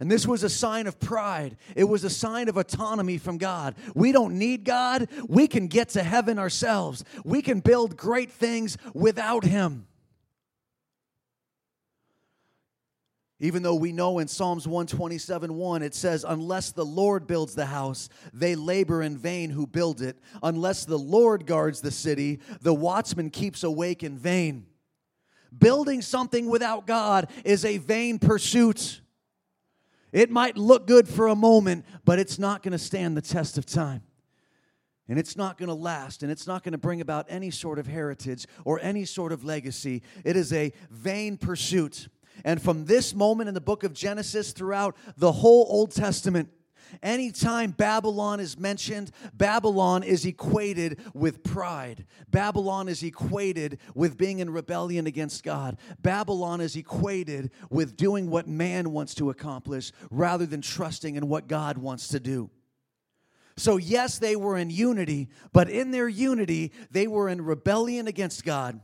And 0.00 0.10
this 0.10 0.26
was 0.26 0.42
a 0.42 0.48
sign 0.48 0.86
of 0.86 0.98
pride. 0.98 1.56
It 1.76 1.84
was 1.84 2.04
a 2.04 2.10
sign 2.10 2.48
of 2.48 2.56
autonomy 2.56 3.18
from 3.18 3.38
God. 3.38 3.76
We 3.94 4.12
don't 4.12 4.38
need 4.38 4.64
God. 4.64 5.08
We 5.28 5.46
can 5.46 5.68
get 5.68 5.90
to 5.90 6.02
heaven 6.02 6.38
ourselves. 6.38 7.04
We 7.24 7.42
can 7.42 7.60
build 7.60 7.96
great 7.96 8.30
things 8.30 8.76
without 8.92 9.44
Him. 9.44 9.86
Even 13.40 13.62
though 13.62 13.74
we 13.74 13.92
know 13.92 14.20
in 14.20 14.28
Psalms 14.28 14.66
127 14.66 15.54
1, 15.54 15.82
it 15.82 15.94
says, 15.94 16.24
Unless 16.26 16.72
the 16.72 16.84
Lord 16.84 17.26
builds 17.26 17.54
the 17.54 17.66
house, 17.66 18.08
they 18.32 18.54
labor 18.54 19.02
in 19.02 19.18
vain 19.18 19.50
who 19.50 19.66
build 19.66 20.00
it. 20.00 20.16
Unless 20.42 20.86
the 20.86 20.98
Lord 20.98 21.44
guards 21.44 21.80
the 21.80 21.90
city, 21.90 22.40
the 22.62 22.72
watchman 22.72 23.30
keeps 23.30 23.62
awake 23.62 24.02
in 24.02 24.16
vain. 24.16 24.66
Building 25.56 26.00
something 26.00 26.46
without 26.46 26.86
God 26.86 27.30
is 27.44 27.64
a 27.64 27.78
vain 27.78 28.18
pursuit. 28.18 29.00
It 30.14 30.30
might 30.30 30.56
look 30.56 30.86
good 30.86 31.08
for 31.08 31.26
a 31.26 31.34
moment, 31.34 31.84
but 32.04 32.20
it's 32.20 32.38
not 32.38 32.62
going 32.62 32.70
to 32.70 32.78
stand 32.78 33.16
the 33.16 33.20
test 33.20 33.58
of 33.58 33.66
time. 33.66 34.02
And 35.08 35.18
it's 35.18 35.36
not 35.36 35.58
going 35.58 35.68
to 35.68 35.74
last, 35.74 36.22
and 36.22 36.30
it's 36.30 36.46
not 36.46 36.62
going 36.62 36.70
to 36.70 36.78
bring 36.78 37.00
about 37.00 37.26
any 37.28 37.50
sort 37.50 37.80
of 37.80 37.88
heritage 37.88 38.46
or 38.64 38.78
any 38.80 39.06
sort 39.06 39.32
of 39.32 39.44
legacy. 39.44 40.02
It 40.24 40.36
is 40.36 40.52
a 40.52 40.72
vain 40.88 41.36
pursuit. 41.36 42.06
And 42.44 42.62
from 42.62 42.84
this 42.84 43.12
moment 43.12 43.48
in 43.48 43.54
the 43.54 43.60
book 43.60 43.82
of 43.82 43.92
Genesis 43.92 44.52
throughout 44.52 44.96
the 45.16 45.32
whole 45.32 45.66
Old 45.68 45.90
Testament, 45.90 46.48
Anytime 47.02 47.72
Babylon 47.72 48.40
is 48.40 48.58
mentioned, 48.58 49.10
Babylon 49.32 50.02
is 50.02 50.24
equated 50.24 51.00
with 51.12 51.42
pride. 51.42 52.06
Babylon 52.30 52.88
is 52.88 53.02
equated 53.02 53.78
with 53.94 54.16
being 54.16 54.38
in 54.38 54.50
rebellion 54.50 55.06
against 55.06 55.42
God. 55.42 55.78
Babylon 56.00 56.60
is 56.60 56.76
equated 56.76 57.50
with 57.70 57.96
doing 57.96 58.30
what 58.30 58.46
man 58.46 58.92
wants 58.92 59.14
to 59.16 59.30
accomplish 59.30 59.92
rather 60.10 60.46
than 60.46 60.60
trusting 60.60 61.16
in 61.16 61.28
what 61.28 61.48
God 61.48 61.78
wants 61.78 62.08
to 62.08 62.20
do. 62.20 62.50
So, 63.56 63.76
yes, 63.76 64.18
they 64.18 64.34
were 64.34 64.56
in 64.56 64.70
unity, 64.70 65.28
but 65.52 65.70
in 65.70 65.92
their 65.92 66.08
unity, 66.08 66.72
they 66.90 67.06
were 67.06 67.28
in 67.28 67.40
rebellion 67.40 68.08
against 68.08 68.44
God. 68.44 68.80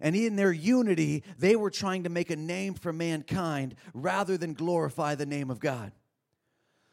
And 0.00 0.16
in 0.16 0.36
their 0.36 0.52
unity, 0.52 1.24
they 1.38 1.56
were 1.56 1.70
trying 1.70 2.04
to 2.04 2.08
make 2.08 2.30
a 2.30 2.36
name 2.36 2.74
for 2.74 2.92
mankind 2.92 3.74
rather 3.92 4.38
than 4.38 4.54
glorify 4.54 5.14
the 5.14 5.26
name 5.26 5.50
of 5.50 5.60
God. 5.60 5.92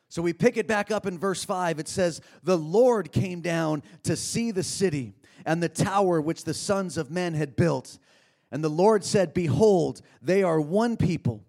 So 0.09 0.21
we 0.21 0.33
pick 0.33 0.57
it 0.57 0.67
back 0.67 0.89
up 0.89 1.05
in 1.05 1.17
verse 1.17 1.43
5. 1.43 1.79
It 1.79 1.87
says, 1.87 2.21
The 2.43 2.57
Lord 2.57 3.11
came 3.11 3.41
down 3.41 3.83
to 4.03 4.15
see 4.15 4.51
the 4.51 4.63
city 4.63 5.13
and 5.45 5.61
the 5.61 5.69
tower 5.69 6.21
which 6.21 6.43
the 6.43 6.53
sons 6.53 6.97
of 6.97 7.11
men 7.11 7.33
had 7.33 7.55
built. 7.55 7.99
And 8.51 8.63
the 8.63 8.69
Lord 8.69 9.03
said, 9.03 9.33
Behold, 9.33 10.01
they 10.21 10.43
are 10.43 10.61
one 10.61 10.95
people, 10.95 11.43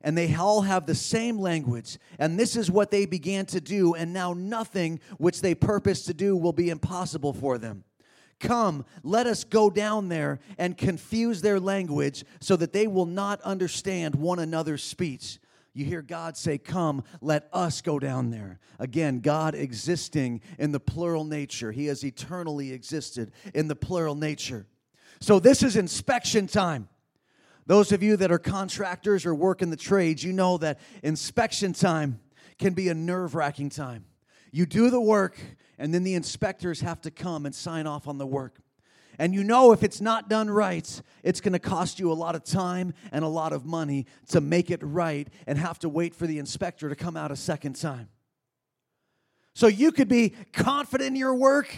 and 0.00 0.18
they 0.18 0.34
all 0.34 0.62
have 0.62 0.86
the 0.86 0.94
same 0.94 1.38
language. 1.38 1.98
And 2.18 2.38
this 2.38 2.56
is 2.56 2.70
what 2.70 2.90
they 2.90 3.06
began 3.06 3.46
to 3.46 3.60
do, 3.60 3.94
and 3.94 4.12
now 4.12 4.32
nothing 4.32 4.98
which 5.18 5.40
they 5.40 5.54
purpose 5.54 6.04
to 6.06 6.14
do 6.14 6.36
will 6.36 6.52
be 6.52 6.70
impossible 6.70 7.32
for 7.32 7.58
them. 7.58 7.84
Come, 8.40 8.84
let 9.04 9.28
us 9.28 9.44
go 9.44 9.70
down 9.70 10.08
there 10.08 10.40
and 10.58 10.76
confuse 10.76 11.42
their 11.42 11.60
language 11.60 12.24
so 12.40 12.56
that 12.56 12.72
they 12.72 12.88
will 12.88 13.06
not 13.06 13.40
understand 13.42 14.16
one 14.16 14.40
another's 14.40 14.82
speech. 14.82 15.38
You 15.74 15.84
hear 15.84 16.02
God 16.02 16.36
say, 16.36 16.58
Come, 16.58 17.02
let 17.20 17.48
us 17.52 17.80
go 17.80 17.98
down 17.98 18.30
there. 18.30 18.58
Again, 18.78 19.20
God 19.20 19.54
existing 19.54 20.42
in 20.58 20.72
the 20.72 20.80
plural 20.80 21.24
nature. 21.24 21.72
He 21.72 21.86
has 21.86 22.04
eternally 22.04 22.72
existed 22.72 23.32
in 23.54 23.68
the 23.68 23.76
plural 23.76 24.14
nature. 24.14 24.66
So, 25.20 25.38
this 25.38 25.62
is 25.62 25.76
inspection 25.76 26.46
time. 26.46 26.88
Those 27.66 27.92
of 27.92 28.02
you 28.02 28.16
that 28.16 28.32
are 28.32 28.38
contractors 28.38 29.24
or 29.24 29.34
work 29.34 29.62
in 29.62 29.70
the 29.70 29.76
trades, 29.76 30.24
you 30.24 30.32
know 30.32 30.58
that 30.58 30.80
inspection 31.02 31.72
time 31.72 32.20
can 32.58 32.74
be 32.74 32.88
a 32.88 32.94
nerve 32.94 33.34
wracking 33.34 33.70
time. 33.70 34.04
You 34.50 34.66
do 34.66 34.90
the 34.90 35.00
work, 35.00 35.38
and 35.78 35.94
then 35.94 36.02
the 36.02 36.14
inspectors 36.14 36.80
have 36.80 37.00
to 37.02 37.10
come 37.10 37.46
and 37.46 37.54
sign 37.54 37.86
off 37.86 38.08
on 38.08 38.18
the 38.18 38.26
work. 38.26 38.58
And 39.18 39.34
you 39.34 39.44
know 39.44 39.72
if 39.72 39.82
it's 39.82 40.00
not 40.00 40.28
done 40.28 40.48
right, 40.48 41.02
it's 41.22 41.40
going 41.40 41.52
to 41.52 41.58
cost 41.58 42.00
you 42.00 42.10
a 42.10 42.14
lot 42.14 42.34
of 42.34 42.44
time 42.44 42.94
and 43.10 43.24
a 43.24 43.28
lot 43.28 43.52
of 43.52 43.64
money 43.64 44.06
to 44.28 44.40
make 44.40 44.70
it 44.70 44.80
right 44.82 45.28
and 45.46 45.58
have 45.58 45.78
to 45.80 45.88
wait 45.88 46.14
for 46.14 46.26
the 46.26 46.38
inspector 46.38 46.88
to 46.88 46.96
come 46.96 47.16
out 47.16 47.30
a 47.30 47.36
second 47.36 47.74
time. 47.74 48.08
So 49.54 49.66
you 49.66 49.92
could 49.92 50.08
be 50.08 50.30
confident 50.52 51.08
in 51.08 51.16
your 51.16 51.34
work, 51.34 51.74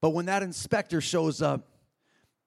but 0.00 0.10
when 0.10 0.26
that 0.26 0.42
inspector 0.42 1.00
shows 1.00 1.42
up, 1.42 1.68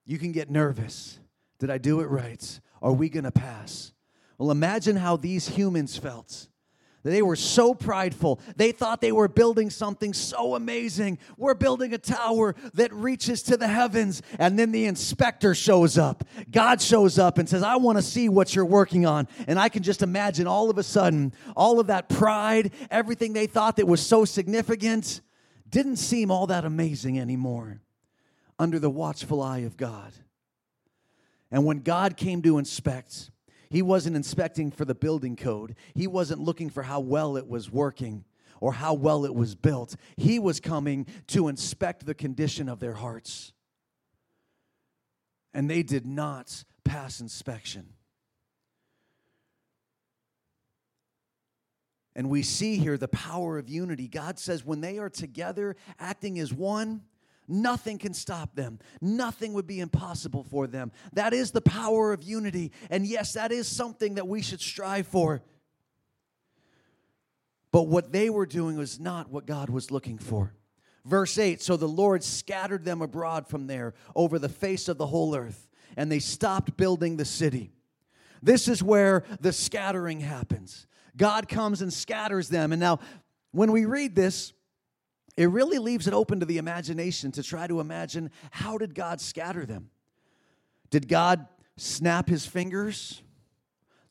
you 0.04 0.18
can 0.18 0.32
get 0.32 0.50
nervous. 0.50 1.18
Did 1.58 1.70
I 1.70 1.78
do 1.78 2.00
it 2.00 2.06
right? 2.06 2.60
Are 2.80 2.92
we 2.92 3.08
going 3.08 3.24
to 3.24 3.30
pass? 3.30 3.92
Well, 4.38 4.50
imagine 4.50 4.96
how 4.96 5.16
these 5.16 5.48
humans 5.48 5.96
felt 5.96 6.48
they 7.10 7.22
were 7.22 7.36
so 7.36 7.74
prideful. 7.74 8.40
They 8.54 8.70
thought 8.70 9.00
they 9.00 9.10
were 9.10 9.26
building 9.26 9.70
something 9.70 10.12
so 10.12 10.54
amazing. 10.54 11.18
We're 11.36 11.54
building 11.54 11.92
a 11.92 11.98
tower 11.98 12.54
that 12.74 12.92
reaches 12.92 13.42
to 13.44 13.56
the 13.56 13.66
heavens. 13.66 14.22
And 14.38 14.56
then 14.56 14.70
the 14.70 14.84
inspector 14.84 15.54
shows 15.54 15.98
up. 15.98 16.22
God 16.50 16.80
shows 16.80 17.18
up 17.18 17.38
and 17.38 17.48
says, 17.48 17.64
I 17.64 17.76
want 17.76 17.98
to 17.98 18.02
see 18.02 18.28
what 18.28 18.54
you're 18.54 18.64
working 18.64 19.04
on. 19.04 19.26
And 19.48 19.58
I 19.58 19.68
can 19.68 19.82
just 19.82 20.02
imagine 20.02 20.46
all 20.46 20.70
of 20.70 20.78
a 20.78 20.84
sudden, 20.84 21.32
all 21.56 21.80
of 21.80 21.88
that 21.88 22.08
pride, 22.08 22.72
everything 22.88 23.32
they 23.32 23.48
thought 23.48 23.76
that 23.76 23.88
was 23.88 24.00
so 24.00 24.24
significant, 24.24 25.22
didn't 25.68 25.96
seem 25.96 26.30
all 26.30 26.46
that 26.46 26.64
amazing 26.64 27.18
anymore 27.18 27.80
under 28.60 28.78
the 28.78 28.90
watchful 28.90 29.42
eye 29.42 29.60
of 29.60 29.76
God. 29.76 30.12
And 31.50 31.64
when 31.64 31.80
God 31.80 32.16
came 32.16 32.42
to 32.42 32.58
inspect, 32.58 33.31
he 33.72 33.80
wasn't 33.80 34.14
inspecting 34.14 34.70
for 34.70 34.84
the 34.84 34.94
building 34.94 35.34
code, 35.34 35.74
he 35.94 36.06
wasn't 36.06 36.40
looking 36.40 36.68
for 36.68 36.82
how 36.82 37.00
well 37.00 37.38
it 37.38 37.48
was 37.48 37.70
working 37.70 38.24
or 38.60 38.74
how 38.74 38.94
well 38.94 39.24
it 39.24 39.34
was 39.34 39.54
built. 39.54 39.96
He 40.16 40.38
was 40.38 40.60
coming 40.60 41.06
to 41.28 41.48
inspect 41.48 42.04
the 42.04 42.14
condition 42.14 42.68
of 42.68 42.78
their 42.78 42.92
hearts. 42.92 43.52
And 45.54 45.68
they 45.68 45.82
did 45.82 46.06
not 46.06 46.64
pass 46.84 47.20
inspection. 47.20 47.88
And 52.14 52.28
we 52.28 52.42
see 52.42 52.76
here 52.76 52.98
the 52.98 53.08
power 53.08 53.58
of 53.58 53.70
unity. 53.70 54.06
God 54.06 54.38
says 54.38 54.64
when 54.64 54.82
they 54.82 54.98
are 54.98 55.10
together, 55.10 55.76
acting 55.98 56.38
as 56.38 56.52
one, 56.52 57.02
Nothing 57.48 57.98
can 57.98 58.14
stop 58.14 58.54
them. 58.54 58.78
Nothing 59.00 59.52
would 59.54 59.66
be 59.66 59.80
impossible 59.80 60.44
for 60.44 60.66
them. 60.66 60.92
That 61.12 61.32
is 61.32 61.50
the 61.50 61.60
power 61.60 62.12
of 62.12 62.22
unity. 62.22 62.72
And 62.90 63.06
yes, 63.06 63.32
that 63.34 63.52
is 63.52 63.66
something 63.66 64.14
that 64.14 64.28
we 64.28 64.42
should 64.42 64.60
strive 64.60 65.06
for. 65.06 65.42
But 67.72 67.88
what 67.88 68.12
they 68.12 68.30
were 68.30 68.46
doing 68.46 68.76
was 68.76 69.00
not 69.00 69.30
what 69.30 69.46
God 69.46 69.70
was 69.70 69.90
looking 69.90 70.18
for. 70.18 70.54
Verse 71.04 71.36
8 71.38 71.60
So 71.60 71.76
the 71.76 71.88
Lord 71.88 72.22
scattered 72.22 72.84
them 72.84 73.02
abroad 73.02 73.48
from 73.48 73.66
there 73.66 73.94
over 74.14 74.38
the 74.38 74.48
face 74.48 74.88
of 74.88 74.98
the 74.98 75.06
whole 75.06 75.34
earth, 75.34 75.68
and 75.96 76.12
they 76.12 76.20
stopped 76.20 76.76
building 76.76 77.16
the 77.16 77.24
city. 77.24 77.72
This 78.42 78.68
is 78.68 78.82
where 78.82 79.24
the 79.40 79.52
scattering 79.52 80.20
happens. 80.20 80.86
God 81.16 81.48
comes 81.48 81.82
and 81.82 81.92
scatters 81.92 82.48
them. 82.48 82.72
And 82.72 82.80
now, 82.80 83.00
when 83.52 83.72
we 83.72 83.84
read 83.84 84.14
this, 84.14 84.52
it 85.36 85.46
really 85.46 85.78
leaves 85.78 86.06
it 86.06 86.14
open 86.14 86.40
to 86.40 86.46
the 86.46 86.58
imagination 86.58 87.32
to 87.32 87.42
try 87.42 87.66
to 87.66 87.80
imagine 87.80 88.30
how 88.50 88.76
did 88.78 88.94
God 88.94 89.20
scatter 89.20 89.64
them? 89.64 89.90
Did 90.90 91.08
God 91.08 91.46
snap 91.76 92.28
his 92.28 92.44
fingers 92.44 93.22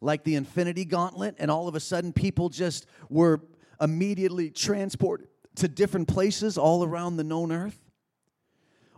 like 0.01 0.23
the 0.23 0.35
infinity 0.35 0.83
gauntlet 0.83 1.35
and 1.37 1.51
all 1.51 1.67
of 1.67 1.75
a 1.75 1.79
sudden 1.79 2.11
people 2.11 2.49
just 2.49 2.87
were 3.09 3.41
immediately 3.79 4.49
transported 4.49 5.27
to 5.55 5.67
different 5.67 6.07
places 6.07 6.57
all 6.57 6.83
around 6.83 7.17
the 7.17 7.23
known 7.23 7.51
earth? 7.51 7.79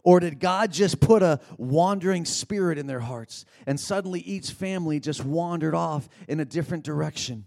Or 0.01 0.19
did 0.19 0.39
God 0.39 0.71
just 0.71 0.99
put 0.99 1.23
a 1.23 1.39
wandering 1.57 2.25
spirit 2.25 2.77
in 2.77 2.87
their 2.87 2.99
hearts 2.99 3.45
and 3.65 3.79
suddenly 3.79 4.21
each 4.21 4.51
family 4.51 4.99
just 4.99 5.23
wandered 5.25 5.75
off 5.75 6.07
in 6.27 6.39
a 6.39 6.45
different 6.45 6.85
direction? 6.85 7.45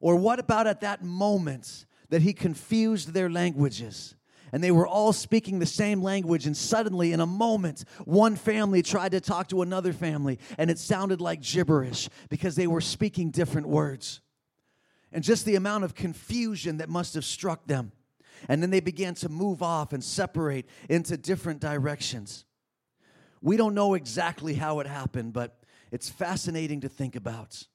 Or 0.00 0.16
what 0.16 0.38
about 0.38 0.66
at 0.66 0.82
that 0.82 1.02
moment 1.02 1.85
that 2.10 2.22
he 2.22 2.32
confused 2.32 3.12
their 3.12 3.30
languages. 3.30 4.14
And 4.52 4.62
they 4.62 4.70
were 4.70 4.86
all 4.86 5.12
speaking 5.12 5.58
the 5.58 5.66
same 5.66 6.02
language, 6.02 6.46
and 6.46 6.56
suddenly, 6.56 7.12
in 7.12 7.20
a 7.20 7.26
moment, 7.26 7.84
one 8.04 8.36
family 8.36 8.80
tried 8.80 9.12
to 9.12 9.20
talk 9.20 9.48
to 9.48 9.62
another 9.62 9.92
family, 9.92 10.38
and 10.56 10.70
it 10.70 10.78
sounded 10.78 11.20
like 11.20 11.42
gibberish 11.42 12.08
because 12.28 12.54
they 12.54 12.68
were 12.68 12.80
speaking 12.80 13.30
different 13.30 13.66
words. 13.66 14.20
And 15.12 15.24
just 15.24 15.44
the 15.44 15.56
amount 15.56 15.84
of 15.84 15.94
confusion 15.94 16.76
that 16.78 16.88
must 16.88 17.14
have 17.14 17.24
struck 17.24 17.66
them. 17.66 17.92
And 18.48 18.62
then 18.62 18.70
they 18.70 18.80
began 18.80 19.14
to 19.16 19.28
move 19.28 19.62
off 19.62 19.92
and 19.92 20.02
separate 20.02 20.66
into 20.88 21.16
different 21.16 21.60
directions. 21.60 22.44
We 23.40 23.56
don't 23.56 23.74
know 23.74 23.94
exactly 23.94 24.54
how 24.54 24.80
it 24.80 24.86
happened, 24.86 25.32
but 25.32 25.58
it's 25.90 26.08
fascinating 26.08 26.80
to 26.82 26.88
think 26.88 27.16
about. 27.16 27.66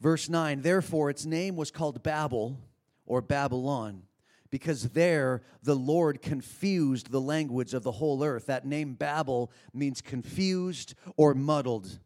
Verse 0.00 0.28
9, 0.28 0.60
therefore 0.60 1.10
its 1.10 1.24
name 1.24 1.56
was 1.56 1.70
called 1.70 2.02
Babel 2.02 2.58
or 3.06 3.22
Babylon, 3.22 4.02
because 4.50 4.90
there 4.90 5.42
the 5.62 5.74
Lord 5.74 6.20
confused 6.20 7.10
the 7.10 7.20
language 7.20 7.72
of 7.74 7.82
the 7.82 7.92
whole 7.92 8.22
earth. 8.22 8.46
That 8.46 8.66
name 8.66 8.94
Babel 8.94 9.50
means 9.72 10.00
confused 10.00 10.94
or 11.16 11.34
muddled. 11.34 11.98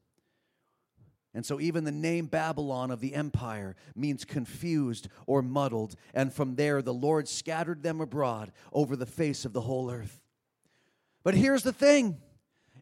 And 1.33 1.47
so, 1.47 1.61
even 1.61 1.85
the 1.85 1.93
name 1.93 2.27
Babylon 2.27 2.91
of 2.91 3.01
the 3.01 3.15
empire 3.15 3.77
means 3.95 4.25
confused 4.25 5.09
or 5.27 5.43
muddled. 5.43 5.95
And 6.13 6.33
from 6.33 6.57
there, 6.57 6.83
the 6.83 6.95
Lord 6.95 7.29
scattered 7.29 7.85
them 7.85 8.01
abroad 8.01 8.51
over 8.73 8.97
the 8.97 9.07
face 9.07 9.45
of 9.45 9.53
the 9.53 9.61
whole 9.61 9.91
earth. 9.91 10.21
But 11.23 11.35
here's 11.35 11.63
the 11.63 11.73
thing 11.73 12.19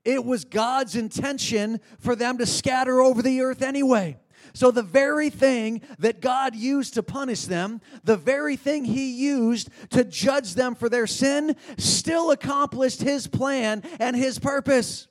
it 0.05 0.25
was 0.25 0.45
God's 0.45 0.97
intention 0.97 1.81
for 1.99 2.17
them 2.17 2.39
to 2.39 2.47
scatter 2.47 3.01
over 3.03 3.21
the 3.21 3.43
earth 3.43 3.61
anyway. 3.61 4.17
So, 4.55 4.71
the 4.71 4.83
very 4.83 5.31
thing 5.31 5.83
that 5.99 6.21
God 6.21 6.55
used 6.55 6.95
to 6.95 7.03
punish 7.03 7.45
them, 7.45 7.81
the 8.05 8.17
very 8.17 8.57
thing 8.57 8.85
He 8.85 9.13
used 9.13 9.71
to 9.91 10.05
judge 10.05 10.55
them 10.55 10.75
for 10.75 10.89
their 10.89 11.07
sin, 11.07 11.57
still 11.77 12.31
accomplished 12.31 13.03
His 13.03 13.27
plan 13.27 13.83
and 14.01 14.17
His 14.17 14.39
purpose. 14.39 15.09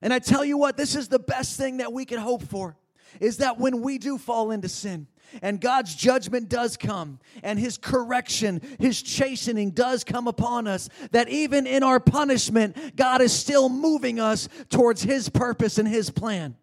And 0.00 0.12
I 0.12 0.18
tell 0.18 0.44
you 0.44 0.58
what, 0.58 0.76
this 0.76 0.96
is 0.96 1.08
the 1.08 1.20
best 1.20 1.56
thing 1.56 1.76
that 1.76 1.92
we 1.92 2.04
can 2.04 2.18
hope 2.18 2.42
for 2.42 2.76
is 3.20 3.38
that 3.38 3.58
when 3.58 3.82
we 3.82 3.98
do 3.98 4.18
fall 4.18 4.50
into 4.50 4.68
sin, 4.68 5.06
and 5.40 5.60
God's 5.60 5.94
judgment 5.94 6.48
does 6.48 6.76
come, 6.76 7.18
and 7.42 7.58
His 7.58 7.78
correction, 7.78 8.60
His 8.78 9.00
chastening 9.02 9.70
does 9.70 10.04
come 10.04 10.26
upon 10.26 10.66
us, 10.66 10.88
that 11.12 11.28
even 11.28 11.66
in 11.66 11.82
our 11.82 12.00
punishment, 12.00 12.96
God 12.96 13.22
is 13.22 13.32
still 13.32 13.68
moving 13.68 14.20
us 14.20 14.48
towards 14.68 15.02
His 15.02 15.28
purpose 15.28 15.78
and 15.78 15.88
His 15.88 16.10
plan. 16.10 16.56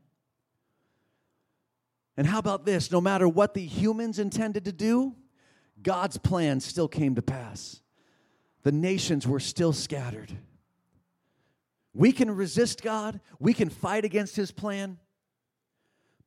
And 2.20 2.28
how 2.28 2.40
about 2.40 2.66
this? 2.66 2.92
No 2.92 3.00
matter 3.00 3.30
what 3.30 3.54
the 3.54 3.66
humans 3.66 4.20
intended 4.20 4.66
to 4.66 4.74
do, 4.74 5.16
God's 5.82 6.18
plan 6.18 6.60
still 6.60 6.90
came 6.90 7.16
to 7.16 7.22
pass. 7.22 7.80
The 8.64 8.74
nations 8.74 9.26
were 9.26 9.40
still 9.40 9.72
scattered. 9.72 10.30
We 11.94 12.12
can 12.12 12.30
resist 12.30 12.82
God, 12.82 13.22
we 13.40 13.54
can 13.54 13.70
fight 13.70 14.04
against 14.04 14.36
His 14.36 14.52
plan, 14.52 14.98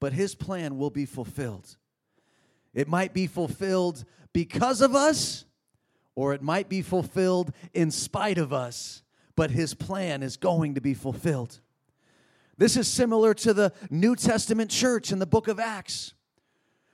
but 0.01 0.15
His 0.15 0.35
plan 0.35 0.79
will 0.79 0.89
be 0.89 1.05
fulfilled. 1.05 1.77
It 2.73 2.89
might 2.89 3.13
be 3.13 3.27
fulfilled 3.27 4.07
because 4.33 4.81
of 4.81 4.95
us, 4.95 5.45
or 6.15 6.33
it 6.33 6.41
might 6.41 6.71
be 6.71 6.81
fulfilled 6.81 7.53
in 7.75 7.91
spite 7.91 8.39
of 8.39 8.51
us, 8.51 9.03
but 9.37 9.51
His 9.51 9.75
plan 9.75 10.23
is 10.23 10.39
going 10.39 10.75
to 10.77 10.81
be 10.81 10.95
fulfilled. 10.95 11.61
This 12.59 12.77
is 12.77 12.87
similar 12.87 13.35
to 13.35 13.55
the 13.55 13.73
New 13.91 14.15
Testament 14.15 14.71
church 14.71 15.11
in 15.13 15.19
the 15.19 15.27
book 15.27 15.49
of 15.49 15.59
Acts, 15.59 16.15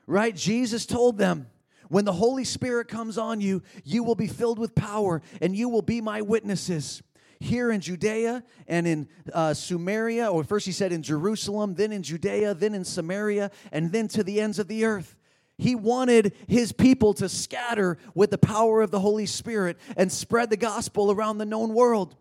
right? 0.06 0.34
Jesus 0.34 0.86
told 0.86 1.18
them, 1.18 1.48
when 1.88 2.04
the 2.04 2.12
Holy 2.12 2.44
Spirit 2.44 2.88
comes 2.88 3.18
on 3.18 3.40
you, 3.40 3.62
you 3.84 4.04
will 4.04 4.14
be 4.14 4.26
filled 4.26 4.58
with 4.58 4.74
power 4.74 5.22
and 5.40 5.56
you 5.56 5.68
will 5.68 5.82
be 5.82 6.00
my 6.00 6.20
witnesses 6.20 7.02
here 7.40 7.70
in 7.70 7.80
Judea 7.80 8.42
and 8.66 8.86
in 8.86 9.08
uh, 9.32 9.54
Samaria, 9.54 10.26
or 10.26 10.44
first 10.44 10.66
he 10.66 10.72
said 10.72 10.92
in 10.92 11.02
Jerusalem, 11.02 11.74
then 11.74 11.92
in 11.92 12.02
Judea, 12.02 12.54
then 12.54 12.74
in 12.74 12.84
Samaria, 12.84 13.50
and 13.72 13.92
then 13.92 14.08
to 14.08 14.22
the 14.22 14.40
ends 14.40 14.58
of 14.58 14.68
the 14.68 14.84
earth. 14.84 15.16
He 15.56 15.74
wanted 15.74 16.34
his 16.46 16.72
people 16.72 17.14
to 17.14 17.28
scatter 17.28 17.98
with 18.14 18.30
the 18.30 18.38
power 18.38 18.80
of 18.80 18.90
the 18.90 19.00
Holy 19.00 19.26
Spirit 19.26 19.76
and 19.96 20.10
spread 20.10 20.50
the 20.50 20.56
gospel 20.56 21.10
around 21.10 21.38
the 21.38 21.46
known 21.46 21.74
world. 21.74 22.14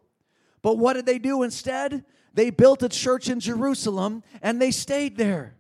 But 0.62 0.78
what 0.78 0.94
did 0.94 1.06
they 1.06 1.20
do 1.20 1.44
instead? 1.44 2.04
They 2.38 2.52
built 2.52 2.84
a 2.84 2.90
church 2.90 3.30
in 3.30 3.40
Jerusalem 3.40 4.22
and 4.44 4.62
they 4.62 4.70
stayed 4.70 5.18
there. 5.18 5.56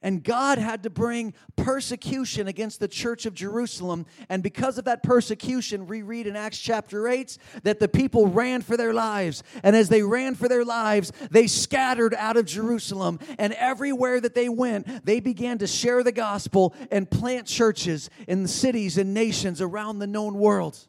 And 0.00 0.24
God 0.24 0.56
had 0.56 0.84
to 0.84 0.90
bring 0.90 1.34
persecution 1.54 2.48
against 2.48 2.80
the 2.80 2.88
church 2.88 3.26
of 3.26 3.34
Jerusalem. 3.34 4.06
And 4.30 4.42
because 4.42 4.78
of 4.78 4.86
that 4.86 5.02
persecution, 5.02 5.86
we 5.86 6.00
read 6.00 6.26
in 6.26 6.34
Acts 6.34 6.58
chapter 6.58 7.08
8 7.08 7.36
that 7.64 7.78
the 7.78 7.88
people 7.88 8.26
ran 8.26 8.62
for 8.62 8.78
their 8.78 8.94
lives. 8.94 9.42
And 9.62 9.76
as 9.76 9.90
they 9.90 10.02
ran 10.02 10.34
for 10.34 10.48
their 10.48 10.64
lives, 10.64 11.12
they 11.30 11.46
scattered 11.46 12.14
out 12.14 12.38
of 12.38 12.46
Jerusalem. 12.46 13.18
And 13.38 13.52
everywhere 13.54 14.18
that 14.18 14.34
they 14.34 14.48
went, 14.48 15.04
they 15.04 15.20
began 15.20 15.58
to 15.58 15.66
share 15.66 16.02
the 16.02 16.10
gospel 16.10 16.74
and 16.90 17.10
plant 17.10 17.46
churches 17.46 18.08
in 18.26 18.46
cities 18.46 18.96
and 18.96 19.12
nations 19.12 19.60
around 19.60 19.98
the 19.98 20.06
known 20.06 20.36
world. 20.36 20.86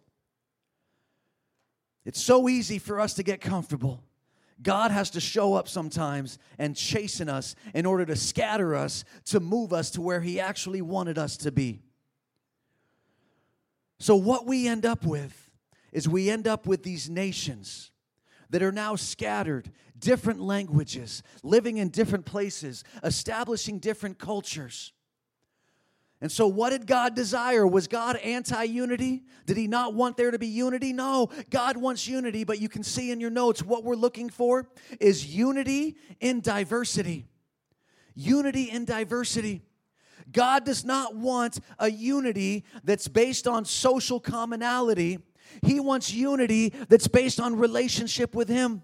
It's 2.05 2.21
so 2.21 2.47
easy 2.47 2.77
for 2.77 2.99
us 2.99 3.15
to 3.15 3.23
get 3.23 3.41
comfortable. 3.41 4.03
God 4.61 4.91
has 4.91 5.09
to 5.11 5.19
show 5.19 5.55
up 5.55 5.67
sometimes 5.67 6.37
and 6.57 6.75
chasten 6.75 7.27
us 7.27 7.55
in 7.73 7.85
order 7.85 8.05
to 8.05 8.15
scatter 8.15 8.75
us, 8.75 9.03
to 9.25 9.39
move 9.39 9.73
us 9.73 9.91
to 9.91 10.01
where 10.01 10.21
He 10.21 10.39
actually 10.39 10.81
wanted 10.81 11.17
us 11.17 11.35
to 11.37 11.51
be. 11.51 11.81
So, 13.99 14.15
what 14.15 14.45
we 14.45 14.67
end 14.67 14.85
up 14.85 15.05
with 15.05 15.49
is 15.91 16.07
we 16.07 16.29
end 16.29 16.47
up 16.47 16.67
with 16.67 16.83
these 16.83 17.09
nations 17.09 17.91
that 18.49 18.61
are 18.61 18.71
now 18.71 18.95
scattered, 18.95 19.71
different 19.97 20.39
languages, 20.39 21.23
living 21.43 21.77
in 21.77 21.89
different 21.89 22.25
places, 22.25 22.83
establishing 23.03 23.79
different 23.79 24.19
cultures. 24.19 24.93
And 26.21 26.32
so, 26.32 26.47
what 26.47 26.69
did 26.69 26.88
God 26.88 27.13
desire? 27.13 27.67
Was 27.67 27.88
God 27.88 28.15
anti 28.17 28.63
unity? 28.63 29.23
Did 29.45 29.58
He 29.58 29.67
not 29.67 29.93
want 29.93 30.17
there 30.17 30.32
to 30.32 30.39
be 30.39 30.47
unity? 30.47 30.93
No, 30.93 31.30
God 31.49 31.78
wants 31.78 32.08
unity, 32.08 32.43
but 32.43 32.60
you 32.60 32.69
can 32.69 32.84
see 32.84 33.12
in 33.12 33.19
your 33.19 33.30
notes 33.30 33.62
what 33.62 33.84
we're 33.84 33.95
looking 33.95 34.30
for 34.30 34.69
is 34.99 35.25
unity 35.25 35.97
in 36.21 36.41
diversity. 36.41 37.25
Unity 38.15 38.69
in 38.69 38.86
diversity. 38.86 39.62
God 40.32 40.65
does 40.65 40.86
not 40.86 41.15
want 41.15 41.60
a 41.78 41.91
unity 41.91 42.63
that's 42.84 43.08
based 43.08 43.47
on 43.47 43.65
social 43.65 44.19
commonality, 44.19 45.19
He 45.63 45.80
wants 45.80 46.13
unity 46.13 46.73
that's 46.88 47.10
based 47.10 47.39
on 47.39 47.58
relationship 47.58 48.34
with 48.34 48.47
Him. 48.47 48.84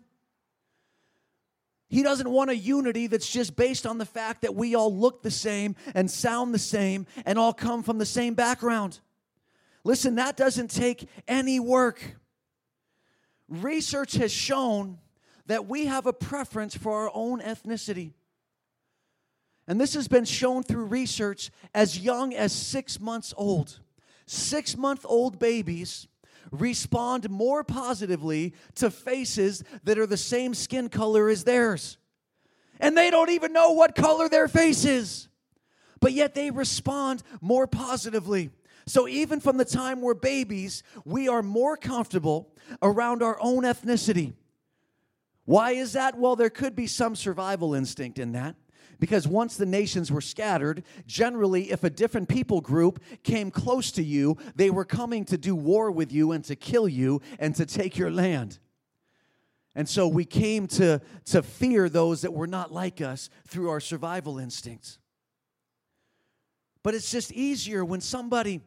He 1.92 2.04
doesn't 2.04 2.30
want 2.30 2.50
a 2.50 2.56
unity 2.56 3.08
that's 3.08 3.30
just 3.30 3.58
based 3.58 3.86
on 3.86 3.98
the 3.98 4.06
fact 4.06 4.44
that 4.44 4.56
we 4.56 4.76
all 4.76 4.96
look 4.96 5.24
the 5.24 5.30
same 5.30 5.76
and 5.94 6.10
sound 6.10 6.54
the 6.54 6.60
same 6.60 7.06
and 7.26 7.38
all 7.38 7.52
come 7.54 7.84
from 7.84 7.98
the 7.98 8.06
same 8.06 8.34
background. 8.34 9.02
Listen, 9.84 10.16
that 10.16 10.38
doesn't 10.38 10.72
take 10.72 11.10
any 11.28 11.60
work. 11.60 12.16
Research 13.50 14.14
has 14.14 14.32
shown 14.32 15.00
that 15.48 15.68
we 15.68 15.88
have 15.88 16.06
a 16.06 16.14
preference 16.14 16.78
for 16.78 16.94
our 16.94 17.12
own 17.14 17.42
ethnicity. 17.42 18.14
And 19.68 19.80
this 19.80 19.94
has 19.94 20.08
been 20.08 20.24
shown 20.24 20.64
through 20.64 20.86
research 20.86 21.52
as 21.74 22.00
young 22.00 22.34
as 22.34 22.54
six 22.54 23.02
months 23.02 23.34
old. 23.36 23.80
Six 24.26 24.78
month 24.78 25.06
old 25.06 25.40
babies 25.40 26.08
respond 26.52 27.30
more 27.30 27.64
positively 27.64 28.54
to 28.76 28.90
faces 28.90 29.64
that 29.84 30.00
are 30.00 30.08
the 30.08 30.18
same 30.18 30.54
skin 30.54 30.90
color 30.90 31.30
as 31.30 31.44
theirs. 31.44 31.98
And 32.80 32.98
they 32.98 33.12
don't 33.12 33.30
even 33.30 33.54
know 33.54 33.72
what 33.72 33.96
color 33.96 34.28
their 34.28 34.48
face 34.48 34.86
is, 34.86 35.28
but 36.00 36.14
yet 36.14 36.34
they 36.34 36.50
respond 36.50 37.22
more 37.40 37.68
positively. 37.68 38.50
So, 38.88 39.08
even 39.08 39.40
from 39.40 39.58
the 39.58 39.66
time 39.66 40.02
we're 40.02 40.16
babies, 40.16 40.82
we 41.06 41.28
are 41.28 41.44
more 41.44 41.78
comfortable 41.78 42.52
around 42.82 43.22
our 43.22 43.38
own 43.40 43.64
ethnicity. 43.64 44.34
Why 45.46 45.72
is 45.72 45.94
that? 45.94 46.18
Well, 46.18 46.36
there 46.36 46.50
could 46.50 46.76
be 46.76 46.88
some 46.88 47.16
survival 47.16 47.76
instinct 47.76 48.18
in 48.18 48.32
that. 48.32 48.56
Because 49.02 49.28
once 49.28 49.58
the 49.58 49.66
nations 49.66 50.12
were 50.12 50.22
scattered, 50.22 50.84
generally, 51.08 51.72
if 51.72 51.84
a 51.84 51.90
different 51.90 52.30
people 52.30 52.62
group 52.62 53.02
came 53.24 53.50
close 53.50 53.92
to 53.94 54.04
you, 54.04 54.38
they 54.56 54.70
were 54.70 54.86
coming 54.86 55.26
to 55.26 55.40
do 55.40 55.56
war 55.56 55.90
with 55.90 56.12
you 56.12 56.34
and 56.34 56.46
to 56.46 56.56
kill 56.56 56.88
you 56.88 57.20
and 57.40 57.56
to 57.56 57.66
take 57.66 57.98
your 57.98 58.12
land. 58.12 58.60
And 59.74 59.90
so 59.90 60.08
we 60.08 60.24
came 60.24 60.68
to, 60.68 61.02
to 61.26 61.42
fear 61.42 61.90
those 61.90 62.22
that 62.22 62.32
were 62.32 62.46
not 62.46 62.72
like 62.72 63.02
us 63.02 63.32
through 63.48 63.72
our 63.72 63.80
survival 63.80 64.38
instincts. 64.38 65.00
But 66.84 66.94
it's 66.94 67.10
just 67.10 67.32
easier 67.32 67.84
when 67.84 68.02
somebody 68.02 68.62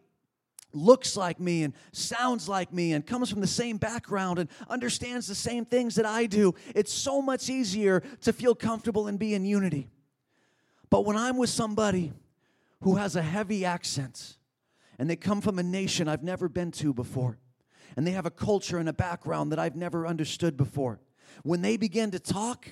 looks 0.73 1.17
like 1.17 1.39
me 1.39 1.63
and 1.63 1.75
sounds 1.93 2.49
like 2.49 2.73
me 2.73 2.93
and 2.95 3.07
comes 3.07 3.31
from 3.31 3.41
the 3.41 3.47
same 3.47 3.77
background 3.77 4.41
and 4.41 4.49
understands 4.69 5.29
the 5.29 5.35
same 5.37 5.65
things 5.65 5.95
that 5.95 6.07
I 6.07 6.27
do. 6.27 6.57
It's 6.75 6.93
so 6.93 7.23
much 7.23 7.49
easier 7.49 8.03
to 8.23 8.33
feel 8.33 8.57
comfortable 8.57 9.07
and 9.07 9.17
be 9.17 9.35
in 9.35 9.45
unity. 9.45 9.91
But 10.95 11.05
when 11.05 11.17
I'm 11.17 11.39
with 11.39 11.51
somebody 11.51 12.13
who 12.83 12.95
has 12.95 13.17
a 13.17 13.23
heavy 13.23 13.65
accent 13.65 14.37
and 14.97 15.11
they 15.11 15.17
come 15.17 15.41
from 15.41 15.59
a 15.59 15.63
nation 15.65 16.07
I've 16.07 16.23
never 16.23 16.49
been 16.49 16.71
to 16.71 16.95
before, 16.95 17.37
and 17.97 18.07
they 18.07 18.13
have 18.13 18.27
a 18.27 18.31
culture 18.31 18.79
and 18.79 18.89
a 18.89 18.93
background 18.93 19.51
that 19.51 19.59
I've 19.59 19.75
never 19.75 20.07
understood 20.07 20.57
before, 20.57 21.01
when 21.43 21.63
they 21.63 21.77
begin 21.77 22.13
to 22.13 22.21
talk, 22.21 22.69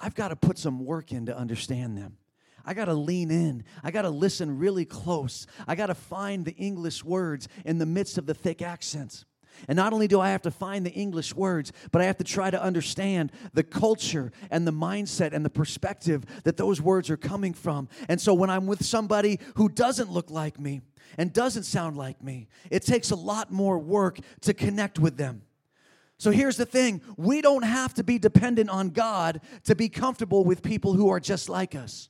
I've 0.00 0.14
got 0.14 0.28
to 0.28 0.36
put 0.36 0.56
some 0.56 0.84
work 0.84 1.10
in 1.10 1.26
to 1.26 1.36
understand 1.36 1.98
them. 1.98 2.16
I 2.64 2.74
got 2.74 2.84
to 2.84 2.94
lean 2.94 3.32
in. 3.32 3.64
I 3.82 3.90
got 3.90 4.02
to 4.02 4.10
listen 4.10 4.56
really 4.56 4.84
close. 4.84 5.48
I 5.66 5.74
got 5.74 5.86
to 5.86 5.96
find 5.96 6.44
the 6.44 6.54
English 6.54 7.02
words 7.02 7.48
in 7.64 7.78
the 7.78 7.86
midst 7.86 8.18
of 8.18 8.26
the 8.26 8.34
thick 8.34 8.62
accents. 8.62 9.24
And 9.68 9.76
not 9.76 9.92
only 9.92 10.08
do 10.08 10.20
I 10.20 10.30
have 10.30 10.42
to 10.42 10.50
find 10.50 10.84
the 10.84 10.92
English 10.92 11.34
words, 11.34 11.72
but 11.90 12.02
I 12.02 12.04
have 12.04 12.18
to 12.18 12.24
try 12.24 12.50
to 12.50 12.62
understand 12.62 13.32
the 13.52 13.62
culture 13.62 14.32
and 14.50 14.66
the 14.66 14.72
mindset 14.72 15.32
and 15.32 15.44
the 15.44 15.50
perspective 15.50 16.24
that 16.44 16.56
those 16.56 16.80
words 16.80 17.10
are 17.10 17.16
coming 17.16 17.54
from. 17.54 17.88
And 18.08 18.20
so 18.20 18.34
when 18.34 18.50
I'm 18.50 18.66
with 18.66 18.84
somebody 18.84 19.38
who 19.56 19.68
doesn't 19.68 20.10
look 20.10 20.30
like 20.30 20.58
me 20.58 20.82
and 21.18 21.32
doesn't 21.32 21.64
sound 21.64 21.96
like 21.96 22.22
me, 22.22 22.48
it 22.70 22.82
takes 22.82 23.10
a 23.10 23.16
lot 23.16 23.50
more 23.50 23.78
work 23.78 24.18
to 24.42 24.54
connect 24.54 24.98
with 24.98 25.16
them. 25.16 25.42
So 26.18 26.30
here's 26.30 26.56
the 26.56 26.66
thing 26.66 27.00
we 27.16 27.42
don't 27.42 27.64
have 27.64 27.94
to 27.94 28.04
be 28.04 28.18
dependent 28.18 28.70
on 28.70 28.90
God 28.90 29.40
to 29.64 29.74
be 29.74 29.88
comfortable 29.88 30.44
with 30.44 30.62
people 30.62 30.92
who 30.94 31.08
are 31.08 31.18
just 31.18 31.48
like 31.48 31.74
us. 31.74 32.08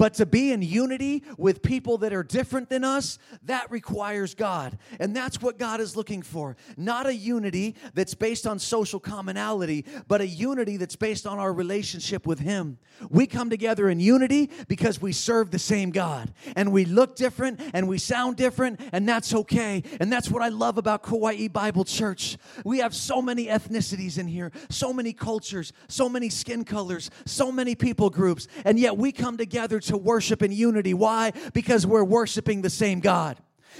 But 0.00 0.14
to 0.14 0.24
be 0.24 0.50
in 0.50 0.62
unity 0.62 1.24
with 1.36 1.60
people 1.60 1.98
that 1.98 2.14
are 2.14 2.22
different 2.22 2.70
than 2.70 2.84
us, 2.84 3.18
that 3.42 3.70
requires 3.70 4.34
God. 4.34 4.78
And 4.98 5.14
that's 5.14 5.42
what 5.42 5.58
God 5.58 5.78
is 5.78 5.94
looking 5.94 6.22
for. 6.22 6.56
Not 6.78 7.06
a 7.06 7.14
unity 7.14 7.74
that's 7.92 8.14
based 8.14 8.46
on 8.46 8.58
social 8.58 8.98
commonality, 8.98 9.84
but 10.08 10.22
a 10.22 10.26
unity 10.26 10.78
that's 10.78 10.96
based 10.96 11.26
on 11.26 11.38
our 11.38 11.52
relationship 11.52 12.26
with 12.26 12.38
Him. 12.38 12.78
We 13.10 13.26
come 13.26 13.50
together 13.50 13.90
in 13.90 14.00
unity 14.00 14.50
because 14.68 15.02
we 15.02 15.12
serve 15.12 15.50
the 15.50 15.58
same 15.58 15.90
God. 15.90 16.32
And 16.56 16.72
we 16.72 16.86
look 16.86 17.14
different 17.14 17.60
and 17.74 17.86
we 17.86 17.98
sound 17.98 18.36
different, 18.36 18.80
and 18.94 19.06
that's 19.06 19.34
okay. 19.34 19.82
And 20.00 20.10
that's 20.10 20.30
what 20.30 20.42
I 20.42 20.48
love 20.48 20.78
about 20.78 21.02
Kauai 21.02 21.48
Bible 21.48 21.84
Church. 21.84 22.38
We 22.64 22.78
have 22.78 22.94
so 22.94 23.20
many 23.20 23.48
ethnicities 23.48 24.16
in 24.16 24.28
here, 24.28 24.50
so 24.70 24.94
many 24.94 25.12
cultures, 25.12 25.74
so 25.88 26.08
many 26.08 26.30
skin 26.30 26.64
colors, 26.64 27.10
so 27.26 27.52
many 27.52 27.74
people 27.74 28.08
groups, 28.08 28.48
and 28.64 28.78
yet 28.78 28.96
we 28.96 29.12
come 29.12 29.36
together 29.36 29.78
to 29.89 29.89
worship 29.96 30.42
in 30.42 30.52
unity. 30.52 30.94
Why? 30.94 31.32
Because 31.52 31.86
we're 31.86 32.04
worshiping 32.04 32.62
the 32.62 32.70
same 32.70 33.00
God. 33.00 33.38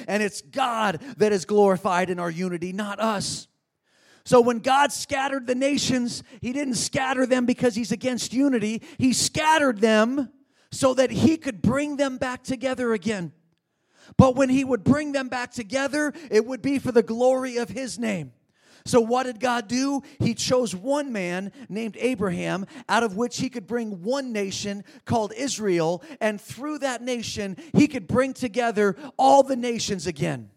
And 0.08 0.22
it's 0.22 0.40
God 0.40 1.00
that 1.16 1.32
is 1.32 1.44
glorified 1.44 2.10
in 2.10 2.18
our 2.18 2.30
unity, 2.30 2.72
not 2.72 3.00
us. 3.00 3.48
So 4.24 4.40
when 4.40 4.58
God 4.58 4.92
scattered 4.92 5.46
the 5.46 5.54
nations, 5.54 6.22
He 6.40 6.52
didn't 6.52 6.74
scatter 6.74 7.26
them 7.26 7.46
because 7.46 7.74
He's 7.74 7.92
against 7.92 8.32
unity. 8.32 8.82
He 8.98 9.12
scattered 9.12 9.80
them 9.80 10.30
so 10.70 10.94
that 10.94 11.10
He 11.10 11.36
could 11.36 11.62
bring 11.62 11.96
them 11.96 12.18
back 12.18 12.42
together 12.42 12.92
again. 12.92 13.32
But 14.16 14.36
when 14.36 14.48
He 14.48 14.64
would 14.64 14.84
bring 14.84 15.12
them 15.12 15.28
back 15.28 15.52
together, 15.52 16.12
it 16.30 16.46
would 16.46 16.62
be 16.62 16.78
for 16.78 16.92
the 16.92 17.02
glory 17.02 17.56
of 17.56 17.70
His 17.70 17.98
name. 17.98 18.32
So, 18.84 19.00
what 19.00 19.24
did 19.24 19.40
God 19.40 19.68
do? 19.68 20.02
He 20.18 20.34
chose 20.34 20.74
one 20.74 21.12
man 21.12 21.52
named 21.68 21.96
Abraham, 21.98 22.66
out 22.88 23.02
of 23.02 23.16
which 23.16 23.38
he 23.38 23.48
could 23.48 23.66
bring 23.66 24.02
one 24.02 24.32
nation 24.32 24.84
called 25.04 25.32
Israel, 25.36 26.02
and 26.20 26.40
through 26.40 26.78
that 26.78 27.02
nation, 27.02 27.56
he 27.74 27.88
could 27.88 28.06
bring 28.06 28.32
together 28.32 28.96
all 29.18 29.42
the 29.42 29.56
nations 29.56 30.06
again. 30.06 30.50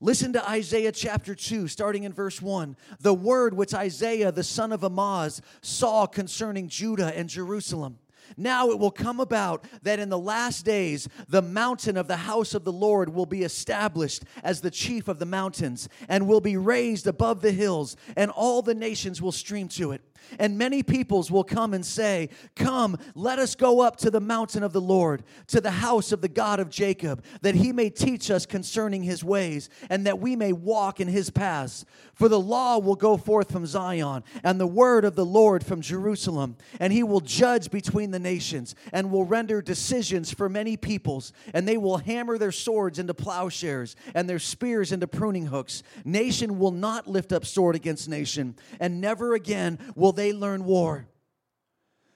Listen 0.00 0.32
to 0.34 0.48
Isaiah 0.48 0.92
chapter 0.92 1.34
2, 1.34 1.66
starting 1.66 2.04
in 2.04 2.12
verse 2.12 2.40
1. 2.40 2.76
The 3.00 3.14
word 3.14 3.54
which 3.54 3.74
Isaiah, 3.74 4.30
the 4.30 4.44
son 4.44 4.72
of 4.72 4.84
Amoz, 4.84 5.42
saw 5.60 6.06
concerning 6.06 6.68
Judah 6.68 7.12
and 7.16 7.28
Jerusalem. 7.28 7.98
Now 8.36 8.70
it 8.70 8.78
will 8.78 8.90
come 8.90 9.20
about 9.20 9.64
that 9.82 9.98
in 9.98 10.08
the 10.08 10.18
last 10.18 10.64
days 10.64 11.08
the 11.28 11.42
mountain 11.42 11.96
of 11.96 12.08
the 12.08 12.16
house 12.16 12.54
of 12.54 12.64
the 12.64 12.72
Lord 12.72 13.08
will 13.08 13.26
be 13.26 13.42
established 13.42 14.24
as 14.42 14.60
the 14.60 14.70
chief 14.70 15.08
of 15.08 15.18
the 15.18 15.26
mountains 15.26 15.88
and 16.08 16.28
will 16.28 16.40
be 16.40 16.56
raised 16.56 17.06
above 17.06 17.40
the 17.40 17.52
hills, 17.52 17.96
and 18.16 18.30
all 18.30 18.62
the 18.62 18.74
nations 18.74 19.22
will 19.22 19.32
stream 19.32 19.68
to 19.68 19.92
it. 19.92 20.02
And 20.38 20.58
many 20.58 20.82
peoples 20.82 21.30
will 21.30 21.44
come 21.44 21.74
and 21.74 21.84
say, 21.84 22.28
Come, 22.56 22.98
let 23.14 23.38
us 23.38 23.54
go 23.54 23.80
up 23.80 23.96
to 23.98 24.10
the 24.10 24.20
mountain 24.20 24.62
of 24.62 24.72
the 24.72 24.80
Lord, 24.80 25.22
to 25.48 25.60
the 25.60 25.70
house 25.70 26.12
of 26.12 26.20
the 26.20 26.28
God 26.28 26.60
of 26.60 26.70
Jacob, 26.70 27.24
that 27.42 27.54
he 27.54 27.72
may 27.72 27.90
teach 27.90 28.30
us 28.30 28.46
concerning 28.46 29.02
his 29.02 29.24
ways, 29.24 29.68
and 29.90 30.06
that 30.06 30.18
we 30.18 30.36
may 30.36 30.52
walk 30.52 31.00
in 31.00 31.08
his 31.08 31.30
paths. 31.30 31.84
For 32.14 32.28
the 32.28 32.40
law 32.40 32.78
will 32.78 32.96
go 32.96 33.16
forth 33.16 33.52
from 33.52 33.66
Zion, 33.66 34.24
and 34.42 34.60
the 34.60 34.66
word 34.66 35.04
of 35.04 35.14
the 35.14 35.24
Lord 35.24 35.64
from 35.64 35.80
Jerusalem. 35.80 36.56
And 36.80 36.92
he 36.92 37.02
will 37.02 37.20
judge 37.20 37.70
between 37.70 38.10
the 38.10 38.18
nations, 38.18 38.74
and 38.92 39.10
will 39.10 39.24
render 39.24 39.62
decisions 39.62 40.32
for 40.32 40.48
many 40.48 40.76
peoples. 40.76 41.32
And 41.54 41.66
they 41.66 41.76
will 41.76 41.98
hammer 41.98 42.38
their 42.38 42.52
swords 42.52 42.98
into 42.98 43.14
plowshares, 43.14 43.96
and 44.14 44.28
their 44.28 44.38
spears 44.38 44.92
into 44.92 45.06
pruning 45.06 45.46
hooks. 45.46 45.82
Nation 46.04 46.58
will 46.58 46.72
not 46.72 47.06
lift 47.06 47.32
up 47.32 47.44
sword 47.44 47.76
against 47.76 48.08
nation, 48.08 48.56
and 48.80 49.00
never 49.00 49.34
again 49.34 49.78
will 50.08 50.12
they 50.14 50.32
learn 50.32 50.64
war. 50.64 51.06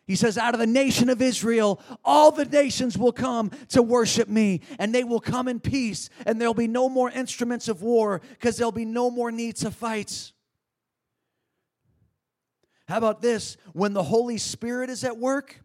He 0.07 0.17
says, 0.17 0.39
Out 0.39 0.55
of 0.55 0.61
the 0.61 0.67
nation 0.67 1.11
of 1.11 1.21
Israel, 1.21 1.79
all 2.03 2.31
the 2.31 2.47
nations 2.47 2.97
will 2.97 3.13
come 3.13 3.51
to 3.69 3.83
worship 3.83 4.29
me, 4.29 4.63
and 4.79 4.95
they 4.95 5.05
will 5.05 5.21
come 5.21 5.47
in 5.47 5.61
peace, 5.61 6.09
and 6.25 6.41
there'll 6.41 6.55
be 6.55 6.69
no 6.69 6.89
more 6.89 7.11
instruments 7.11 7.69
of 7.69 7.83
war 7.83 8.23
because 8.31 8.57
there'll 8.57 8.73
be 8.73 8.87
no 8.87 9.11
more 9.11 9.31
need 9.31 9.57
to 9.57 9.71
fight. 9.71 10.33
How 12.89 12.97
about 12.97 13.21
this? 13.21 13.59
When 13.75 13.93
the 13.93 14.03
Holy 14.03 14.39
Spirit 14.39 14.89
is 14.89 15.05
at 15.05 15.19
work, 15.19 15.61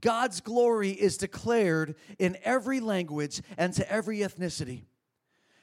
God's 0.00 0.40
glory 0.40 0.90
is 0.90 1.16
declared 1.16 1.96
in 2.20 2.38
every 2.44 2.78
language 2.78 3.42
and 3.58 3.72
to 3.74 3.92
every 3.92 4.18
ethnicity. 4.18 4.82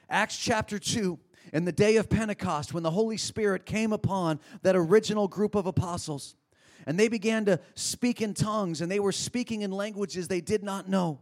Acts 0.10 0.38
chapter 0.38 0.80
2 0.80 1.18
in 1.54 1.66
the 1.66 1.72
day 1.72 1.98
of 1.98 2.10
Pentecost 2.10 2.74
when 2.74 2.84
the 2.84 2.92
Holy 2.92 3.18
Spirit 3.18 3.66
came 3.66 3.94
upon 3.94 4.40
that 4.62 4.76
original 4.76 5.28
group 5.28 5.56
of 5.56 5.66
apostles. 5.66 6.36
And 6.86 7.00
they 7.00 7.08
began 7.08 7.46
to 7.46 7.60
speak 7.76 8.22
in 8.22 8.34
tongues, 8.34 8.82
and 8.82 8.92
they 8.92 9.00
were 9.00 9.12
speaking 9.12 9.62
in 9.62 9.72
languages 9.72 10.28
they 10.28 10.42
did 10.42 10.64
not 10.64 10.88
know. 10.88 11.20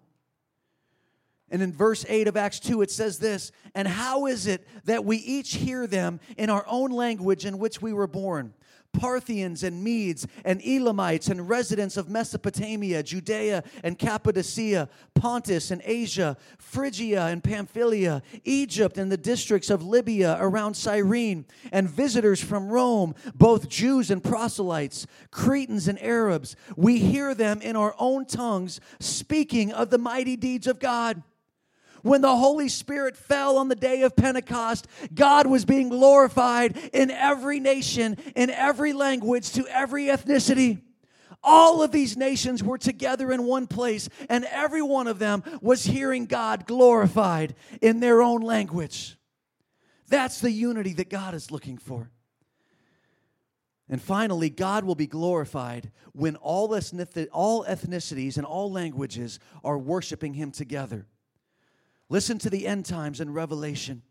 And 1.50 1.62
in 1.62 1.72
verse 1.72 2.06
8 2.08 2.28
of 2.28 2.36
Acts 2.36 2.60
2, 2.60 2.82
it 2.82 2.92
says 2.92 3.20
this 3.20 3.52
And 3.74 3.88
how 3.88 4.26
is 4.26 4.48
it 4.48 4.68
that 4.86 5.06
we 5.06 5.18
each 5.18 5.56
hear 5.56 5.88
them 5.88 6.20
in 6.38 6.50
our 6.50 6.66
own 6.68 6.92
language 6.92 7.46
in 7.46 7.58
which 7.58 7.82
we 7.82 7.94
were 7.94 8.08
born? 8.08 8.54
Parthians 8.94 9.64
and 9.64 9.84
Medes 9.84 10.26
and 10.44 10.62
Elamites 10.66 11.28
and 11.28 11.48
residents 11.48 11.98
of 11.98 12.10
Mesopotamia, 12.10 13.04
Judea 13.04 13.64
and 13.84 13.98
Cappadocia, 13.98 14.90
Pontus 15.14 15.72
and 15.72 15.82
Asia, 15.86 16.36
Phrygia 16.58 17.26
and 17.28 17.44
Pamphylia, 17.44 18.22
Egypt 18.44 18.98
and 18.98 19.12
the 19.12 19.18
districts 19.18 19.70
of 19.70 19.84
Libya 19.84 20.38
around 20.40 20.76
Cyrene, 20.76 21.46
and 21.72 21.90
visitors 21.90 22.42
from 22.44 22.70
Rome, 22.70 23.14
both 23.36 23.70
Jews 23.70 24.10
and 24.10 24.24
proselytes, 24.24 25.06
Cretans 25.32 25.88
and 25.88 26.02
Arabs. 26.02 26.56
We 26.76 27.00
hear 27.00 27.36
them 27.36 27.62
in 27.62 27.76
our 27.76 27.96
own 28.00 28.26
tongues 28.26 28.80
speaking 29.00 29.72
of 29.72 29.90
the 29.90 29.98
mighty 29.98 30.36
deeds 30.36 30.68
of 30.68 30.80
God. 30.80 31.22
When 32.04 32.22
the 32.22 32.36
Holy 32.36 32.70
Spirit 32.70 33.18
fell 33.18 33.58
on 33.58 33.68
the 33.70 33.76
day 33.76 34.02
of 34.04 34.16
Pentecost, 34.16 34.88
God 35.14 35.48
was 35.48 35.66
being 35.66 35.90
glorified 35.90 36.78
in 36.94 37.12
every 37.12 37.60
nation, 37.60 38.18
in 38.36 38.50
every 38.50 38.94
language, 38.94 39.52
to 39.54 39.68
every 39.68 40.06
ethnicity. 40.06 40.82
All 41.44 41.82
of 41.82 41.92
these 41.92 42.18
nations 42.18 42.64
were 42.64 42.78
together 42.78 43.32
in 43.32 43.44
one 43.44 43.68
place, 43.68 44.10
and 44.30 44.46
every 44.46 44.82
one 44.82 45.08
of 45.08 45.20
them 45.20 45.44
was 45.62 45.86
hearing 45.86 46.26
God 46.26 46.66
glorified 46.66 47.56
in 47.82 48.00
their 48.00 48.22
own 48.22 48.42
language. 48.42 49.18
That's 50.10 50.40
the 50.40 50.52
unity 50.52 50.94
that 50.94 51.10
God 51.10 51.34
is 51.34 51.52
looking 51.52 51.78
for. 51.78 52.10
And 53.90 54.02
finally, 54.02 54.50
God 54.50 54.84
will 54.84 54.96
be 54.96 55.08
glorified 55.08 55.92
when 56.12 56.36
all 56.38 56.70
ethnicities 56.70 58.38
and 58.38 58.46
all 58.46 58.72
languages 58.72 59.40
are 59.64 59.78
worshiping 59.78 60.34
Him 60.34 60.52
together. 60.52 61.08
Listen 62.10 62.38
to 62.40 62.50
the 62.50 62.66
end 62.66 62.86
times 62.86 63.20
in 63.20 63.34
Revelation 63.34 64.02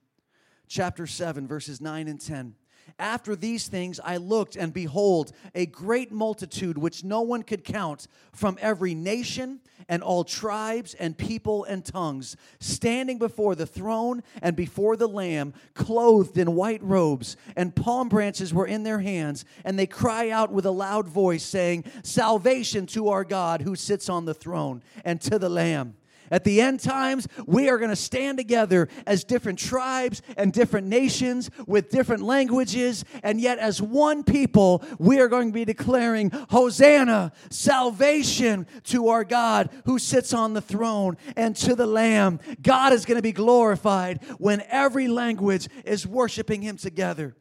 chapter 0.68 1.06
7, 1.06 1.46
verses 1.46 1.80
9 1.80 2.08
and 2.08 2.20
10. 2.20 2.54
After 2.98 3.34
these 3.34 3.66
things 3.66 3.98
I 4.02 4.16
looked, 4.18 4.54
and 4.54 4.72
behold, 4.72 5.32
a 5.54 5.66
great 5.66 6.12
multitude 6.12 6.78
which 6.78 7.02
no 7.02 7.22
one 7.22 7.42
could 7.42 7.64
count 7.64 8.06
from 8.32 8.58
every 8.60 8.94
nation 8.94 9.60
and 9.88 10.02
all 10.02 10.24
tribes 10.24 10.94
and 10.94 11.16
people 11.16 11.64
and 11.64 11.84
tongues, 11.84 12.36
standing 12.60 13.18
before 13.18 13.54
the 13.54 13.66
throne 13.66 14.22
and 14.40 14.54
before 14.54 14.96
the 14.96 15.08
Lamb, 15.08 15.52
clothed 15.74 16.38
in 16.38 16.54
white 16.54 16.82
robes, 16.82 17.36
and 17.56 17.74
palm 17.74 18.08
branches 18.08 18.54
were 18.54 18.66
in 18.66 18.82
their 18.82 19.00
hands, 19.00 19.44
and 19.64 19.78
they 19.78 19.86
cry 19.86 20.30
out 20.30 20.52
with 20.52 20.66
a 20.66 20.70
loud 20.70 21.08
voice, 21.08 21.44
saying, 21.44 21.84
Salvation 22.02 22.86
to 22.86 23.08
our 23.08 23.24
God 23.24 23.62
who 23.62 23.74
sits 23.74 24.08
on 24.08 24.26
the 24.26 24.34
throne 24.34 24.82
and 25.04 25.20
to 25.22 25.38
the 25.38 25.48
Lamb. 25.48 25.96
At 26.30 26.44
the 26.44 26.60
end 26.60 26.80
times, 26.80 27.28
we 27.46 27.68
are 27.68 27.78
going 27.78 27.90
to 27.90 27.96
stand 27.96 28.38
together 28.38 28.88
as 29.06 29.24
different 29.24 29.58
tribes 29.58 30.22
and 30.36 30.52
different 30.52 30.86
nations 30.86 31.50
with 31.66 31.90
different 31.90 32.22
languages, 32.22 33.04
and 33.22 33.40
yet 33.40 33.58
as 33.58 33.80
one 33.80 34.24
people, 34.24 34.82
we 34.98 35.20
are 35.20 35.28
going 35.28 35.48
to 35.48 35.54
be 35.54 35.64
declaring 35.64 36.30
Hosanna, 36.50 37.32
salvation 37.50 38.66
to 38.84 39.08
our 39.08 39.24
God 39.24 39.70
who 39.84 39.98
sits 39.98 40.32
on 40.34 40.54
the 40.54 40.60
throne 40.60 41.16
and 41.36 41.54
to 41.56 41.74
the 41.74 41.86
Lamb. 41.86 42.40
God 42.62 42.92
is 42.92 43.04
going 43.04 43.16
to 43.16 43.22
be 43.22 43.32
glorified 43.32 44.22
when 44.38 44.62
every 44.68 45.08
language 45.08 45.68
is 45.84 46.06
worshiping 46.06 46.62
Him 46.62 46.76
together. 46.76 47.36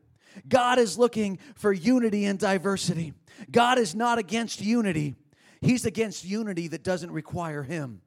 God 0.47 0.79
is 0.79 0.97
looking 0.97 1.39
for 1.55 1.71
unity 1.71 2.25
and 2.25 2.37
diversity. 2.37 3.13
God 3.51 3.77
is 3.77 3.95
not 3.95 4.17
against 4.17 4.61
unity, 4.61 5.15
He's 5.61 5.85
against 5.85 6.25
unity 6.25 6.67
that 6.67 6.83
doesn't 6.83 7.11
require 7.11 7.63
Him. 7.63 8.01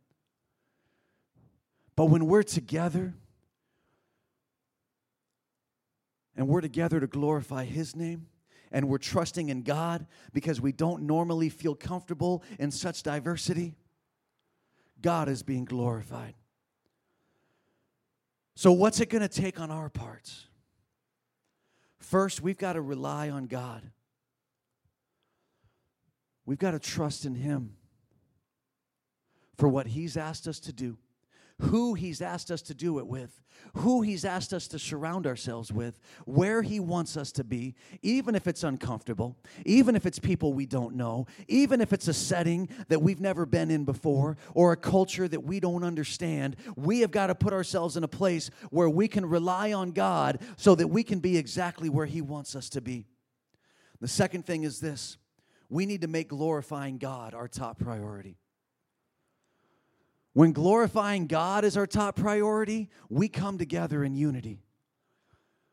But 1.98 2.11
when 2.11 2.28
we're 2.28 2.44
together 2.44 3.12
and 6.37 6.46
we're 6.46 6.61
together 6.61 7.00
to 7.00 7.08
glorify 7.08 7.64
His 7.64 7.96
name, 7.96 8.28
and 8.70 8.88
we're 8.88 8.98
trusting 8.98 9.48
in 9.48 9.62
God 9.62 10.06
because 10.32 10.61
we 10.61 10.70
don't 10.70 11.02
normally 11.02 11.48
feel 11.48 11.74
comfortable 11.74 12.44
in 12.61 12.70
such 12.70 13.02
diversity, 13.02 13.74
God 15.02 15.28
is 15.28 15.42
being 15.42 15.64
glorified. 15.64 16.34
So, 18.54 18.70
what's 18.70 19.00
it 19.00 19.11
going 19.11 19.22
to 19.22 19.28
take 19.28 19.58
on 19.58 19.72
our 19.72 19.88
parts? 19.88 20.46
First, 21.98 22.40
we've 22.40 22.58
got 22.58 22.74
to 22.74 22.80
rely 22.80 23.28
on 23.28 23.46
God. 23.46 23.82
We've 26.46 26.61
got 26.61 26.70
to 26.70 26.78
trust 26.78 27.24
in 27.24 27.34
Him 27.34 27.74
for 29.56 29.66
what 29.68 29.88
He's 29.88 30.16
asked 30.16 30.46
us 30.46 30.61
to 30.61 30.72
do 30.72 30.96
who 31.61 31.94
He's 31.94 32.21
asked 32.23 32.51
us 32.51 32.62
to 32.62 32.75
do 32.75 32.99
it 32.99 33.07
with, 33.07 33.42
who 33.75 34.03
He's 34.03 34.25
asked 34.25 34.53
us 34.53 34.68
to 34.68 34.79
surround 34.79 35.27
ourselves 35.27 35.73
with, 35.73 35.99
where 36.25 36.62
He 36.62 36.79
wants 36.81 37.16
us 37.16 37.33
to 37.33 37.44
be, 37.44 37.75
even 38.03 38.35
if 38.35 38.47
it's 38.47 38.62
uncomfortable, 38.62 39.37
even 39.64 39.97
if 39.97 40.07
it's 40.07 40.18
people 40.18 40.53
we 40.53 40.66
don't 40.66 40.94
know, 40.94 41.27
even 41.49 41.81
if 41.81 41.92
it's 41.92 42.09
a 42.09 42.14
setting 42.14 42.68
that 42.88 43.03
we've 43.03 43.21
never 43.21 43.44
been 43.44 43.71
in 43.71 43.85
before 43.85 44.37
or 44.55 44.73
a 44.73 44.77
culture 44.77 45.27
that 45.27 45.44
we 45.44 45.61
don't 45.61 45.85
understand. 45.85 46.57
We 46.77 47.01
have 47.01 47.11
got 47.11 47.27
to 47.29 47.35
put 47.35 47.53
ourselves 47.53 47.97
in 47.97 48.05
a 48.05 48.09
place 48.09 48.51
where 48.71 48.88
we 48.88 49.09
can 49.09 49.27
rely 49.27 49.73
on 49.73 49.90
God 49.90 50.40
so 50.57 50.75
that 50.77 50.88
we 50.88 51.03
can 51.03 51.18
be 51.18 51.37
exactly 51.37 51.88
where 51.88 52.07
He 52.07 52.21
wants 52.21 52.55
us 52.55 52.68
to 52.71 52.81
be. 52.81 53.07
The 54.01 54.09
second 54.09 54.47
thing 54.47 54.62
is 54.62 54.81
this 54.81 55.16
we 55.68 55.87
need 55.87 56.03
to 56.03 56.09
make 56.09 56.29
glorifying 56.29 56.99
God 56.99 57.35
our 57.35 57.49
top 57.49 57.79
priority. 57.79 58.37
When 60.38 60.53
glorifying 60.53 61.27
God 61.27 61.64
is 61.64 61.77
our 61.77 61.88
top 61.88 62.14
priority, 62.14 62.90
we 63.09 63.29
come 63.29 63.59
together 63.59 64.05
in 64.05 64.14
unity. 64.14 64.62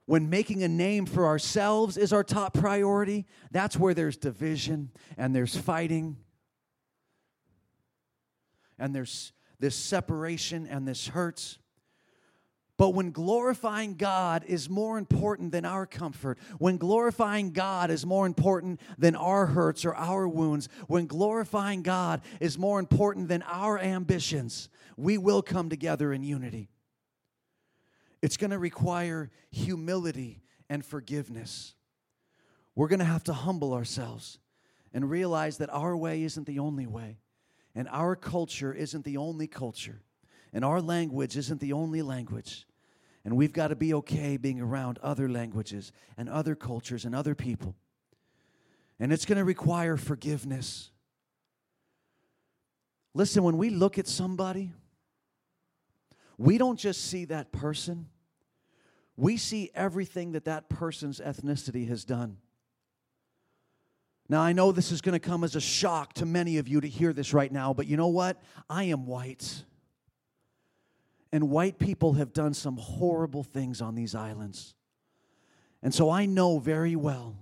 when 0.08 0.28
making 0.28 0.63
a 0.63 0.67
name 0.67 1.06
for 1.06 1.28
ourselves 1.28 1.97
is 1.97 2.12
our 2.12 2.23
top 2.23 2.56
priority, 2.56 3.28
that's 3.51 3.78
where 3.78 3.93
there's 3.93 4.17
division 4.17 4.89
and 5.17 5.36
there's 5.36 5.56
fighting 5.56 6.17
and 8.80 8.95
there's 8.95 9.34
this 9.60 9.75
separation 9.75 10.65
and 10.65 10.88
this 10.88 11.10
hurts. 11.10 11.60
But 12.77 12.89
when 12.89 13.11
glorifying 13.11 13.95
God 13.95 14.43
is 14.45 14.69
more 14.69 14.97
important 14.97 15.53
than 15.53 15.63
our 15.63 15.85
comfort, 15.85 16.38
when 16.57 16.77
glorifying 16.77 17.51
God 17.51 17.89
is 17.89 18.05
more 18.05 18.25
important 18.25 18.81
than 18.97 19.15
our 19.15 19.45
hurts 19.45 19.85
or 19.85 19.95
our 19.95 20.27
wounds, 20.27 20.67
when 20.88 21.07
glorifying 21.07 21.83
God 21.83 22.21
is 22.41 22.57
more 22.57 22.79
important 22.79 23.29
than 23.29 23.43
our 23.43 23.79
ambitions, 23.79 24.67
we 24.97 25.17
will 25.17 25.41
come 25.41 25.69
together 25.69 26.11
in 26.11 26.23
unity. 26.23 26.69
It's 28.21 28.38
going 28.38 28.51
to 28.51 28.59
require 28.59 29.31
humility 29.51 30.41
and 30.69 30.83
forgiveness. 30.83 31.75
We're 32.75 32.89
going 32.89 32.99
to 32.99 33.05
have 33.05 33.23
to 33.25 33.33
humble 33.33 33.73
ourselves 33.73 34.39
and 34.93 35.09
realize 35.09 35.59
that 35.59 35.69
our 35.69 35.95
way 35.95 36.23
isn't 36.23 36.45
the 36.45 36.59
only 36.59 36.88
way, 36.88 37.19
and 37.73 37.88
our 37.89 38.17
culture 38.17 38.73
isn't 38.73 39.05
the 39.05 39.17
only 39.17 39.47
culture, 39.47 40.01
and 40.56 40.63
our 40.63 40.80
language 40.82 41.36
isn't 41.36 41.60
the 41.60 41.74
only 41.74 42.02
language. 42.02 42.65
And 43.26 43.36
we've 43.36 43.52
got 43.52 43.68
to 43.68 43.76
be 43.76 43.94
okay 43.96 44.38
being 44.38 44.62
around 44.62 45.00
other 45.04 45.28
languages 45.28 45.91
and 46.18 46.30
other 46.30 46.56
cultures 46.56 47.04
and 47.04 47.13
other 47.13 47.36
people. 47.36 47.76
And 48.98 49.12
it's 49.12 49.26
going 49.26 49.38
to 49.38 49.44
require 49.44 49.98
forgiveness. 49.98 50.91
Listen, 53.13 53.44
when 53.44 53.58
we 53.58 53.70
look 53.70 54.00
at 54.00 54.08
somebody, 54.08 54.72
we 56.38 56.58
don't 56.58 56.80
just 56.80 57.06
see 57.06 57.26
that 57.26 57.52
person, 57.52 58.08
we 59.18 59.36
see 59.36 59.72
everything 59.76 60.32
that 60.32 60.46
that 60.46 60.70
person's 60.70 61.20
ethnicity 61.20 61.89
has 61.89 62.06
done. 62.06 62.38
Now, 64.30 64.41
I 64.41 64.54
know 64.54 64.72
this 64.72 64.91
is 64.94 65.02
going 65.02 65.13
to 65.13 65.20
come 65.20 65.44
as 65.44 65.58
a 65.58 65.62
shock 65.62 66.13
to 66.13 66.26
many 66.26 66.60
of 66.60 66.70
you 66.70 66.80
to 66.80 66.88
hear 66.88 67.12
this 67.12 67.34
right 67.34 67.52
now, 67.52 67.74
but 67.74 67.88
you 67.88 67.98
know 67.98 68.08
what? 68.08 68.41
I 68.70 68.86
am 68.86 69.06
white. 69.06 69.65
And 71.36 71.50
white 71.50 71.80
people 71.80 72.13
have 72.13 72.32
done 72.32 72.54
some 72.54 72.78
horrible 72.78 73.43
things 73.43 73.82
on 73.82 73.93
these 73.93 74.15
islands. 74.15 74.74
And 75.84 75.93
so 75.93 76.10
I 76.10 76.26
know 76.26 76.60
very 76.60 76.95
well 76.95 77.36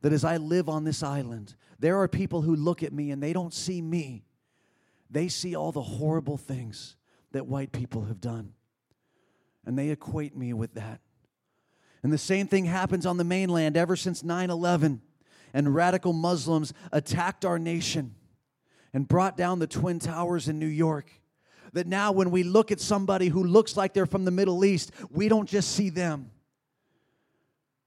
that 0.00 0.14
as 0.14 0.24
I 0.24 0.38
live 0.38 0.66
on 0.66 0.84
this 0.84 1.02
island, 1.02 1.54
there 1.78 2.00
are 2.00 2.08
people 2.08 2.40
who 2.40 2.56
look 2.56 2.82
at 2.82 2.90
me 2.90 3.10
and 3.10 3.22
they 3.22 3.34
don't 3.34 3.52
see 3.52 3.82
me. 3.82 4.24
They 5.10 5.28
see 5.28 5.54
all 5.54 5.72
the 5.72 5.82
horrible 5.82 6.38
things 6.38 6.96
that 7.32 7.46
white 7.46 7.70
people 7.70 8.04
have 8.04 8.18
done 8.18 8.54
and 9.66 9.78
they 9.78 9.90
equate 9.90 10.34
me 10.34 10.54
with 10.54 10.72
that. 10.72 11.02
And 12.02 12.10
the 12.10 12.16
same 12.16 12.46
thing 12.46 12.64
happens 12.64 13.04
on 13.04 13.18
the 13.18 13.24
mainland 13.24 13.76
ever 13.76 13.94
since 13.94 14.24
9 14.24 14.48
11 14.48 15.02
and 15.52 15.74
radical 15.74 16.14
Muslims 16.14 16.72
attacked 16.92 17.44
our 17.44 17.58
nation 17.58 18.14
and 18.94 19.06
brought 19.06 19.36
down 19.36 19.58
the 19.58 19.66
Twin 19.66 19.98
Towers 19.98 20.48
in 20.48 20.58
New 20.58 20.64
York. 20.64 21.12
That 21.72 21.86
now, 21.86 22.12
when 22.12 22.30
we 22.30 22.42
look 22.42 22.70
at 22.70 22.80
somebody 22.80 23.28
who 23.28 23.44
looks 23.44 23.76
like 23.76 23.94
they're 23.94 24.06
from 24.06 24.24
the 24.24 24.30
Middle 24.30 24.64
East, 24.64 24.92
we 25.10 25.28
don't 25.28 25.48
just 25.48 25.72
see 25.72 25.88
them. 25.88 26.30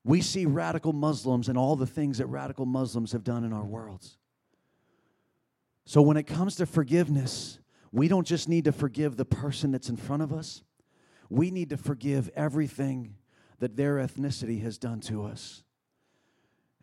We 0.03 0.21
see 0.21 0.45
radical 0.45 0.93
Muslims 0.93 1.49
and 1.49 1.57
all 1.57 1.75
the 1.75 1.87
things 1.87 2.17
that 2.17 2.27
radical 2.27 2.65
Muslims 2.65 3.11
have 3.11 3.23
done 3.23 3.43
in 3.43 3.53
our 3.53 3.63
worlds. 3.63 4.17
So, 5.85 6.01
when 6.01 6.17
it 6.17 6.23
comes 6.23 6.55
to 6.55 6.65
forgiveness, 6.65 7.59
we 7.91 8.07
don't 8.07 8.25
just 8.25 8.49
need 8.49 8.65
to 8.65 8.71
forgive 8.71 9.17
the 9.17 9.25
person 9.25 9.71
that's 9.71 9.89
in 9.89 9.97
front 9.97 10.23
of 10.23 10.33
us, 10.33 10.63
we 11.29 11.51
need 11.51 11.69
to 11.69 11.77
forgive 11.77 12.29
everything 12.35 13.15
that 13.59 13.75
their 13.75 13.95
ethnicity 13.95 14.61
has 14.61 14.77
done 14.77 14.99
to 15.01 15.23
us. 15.25 15.63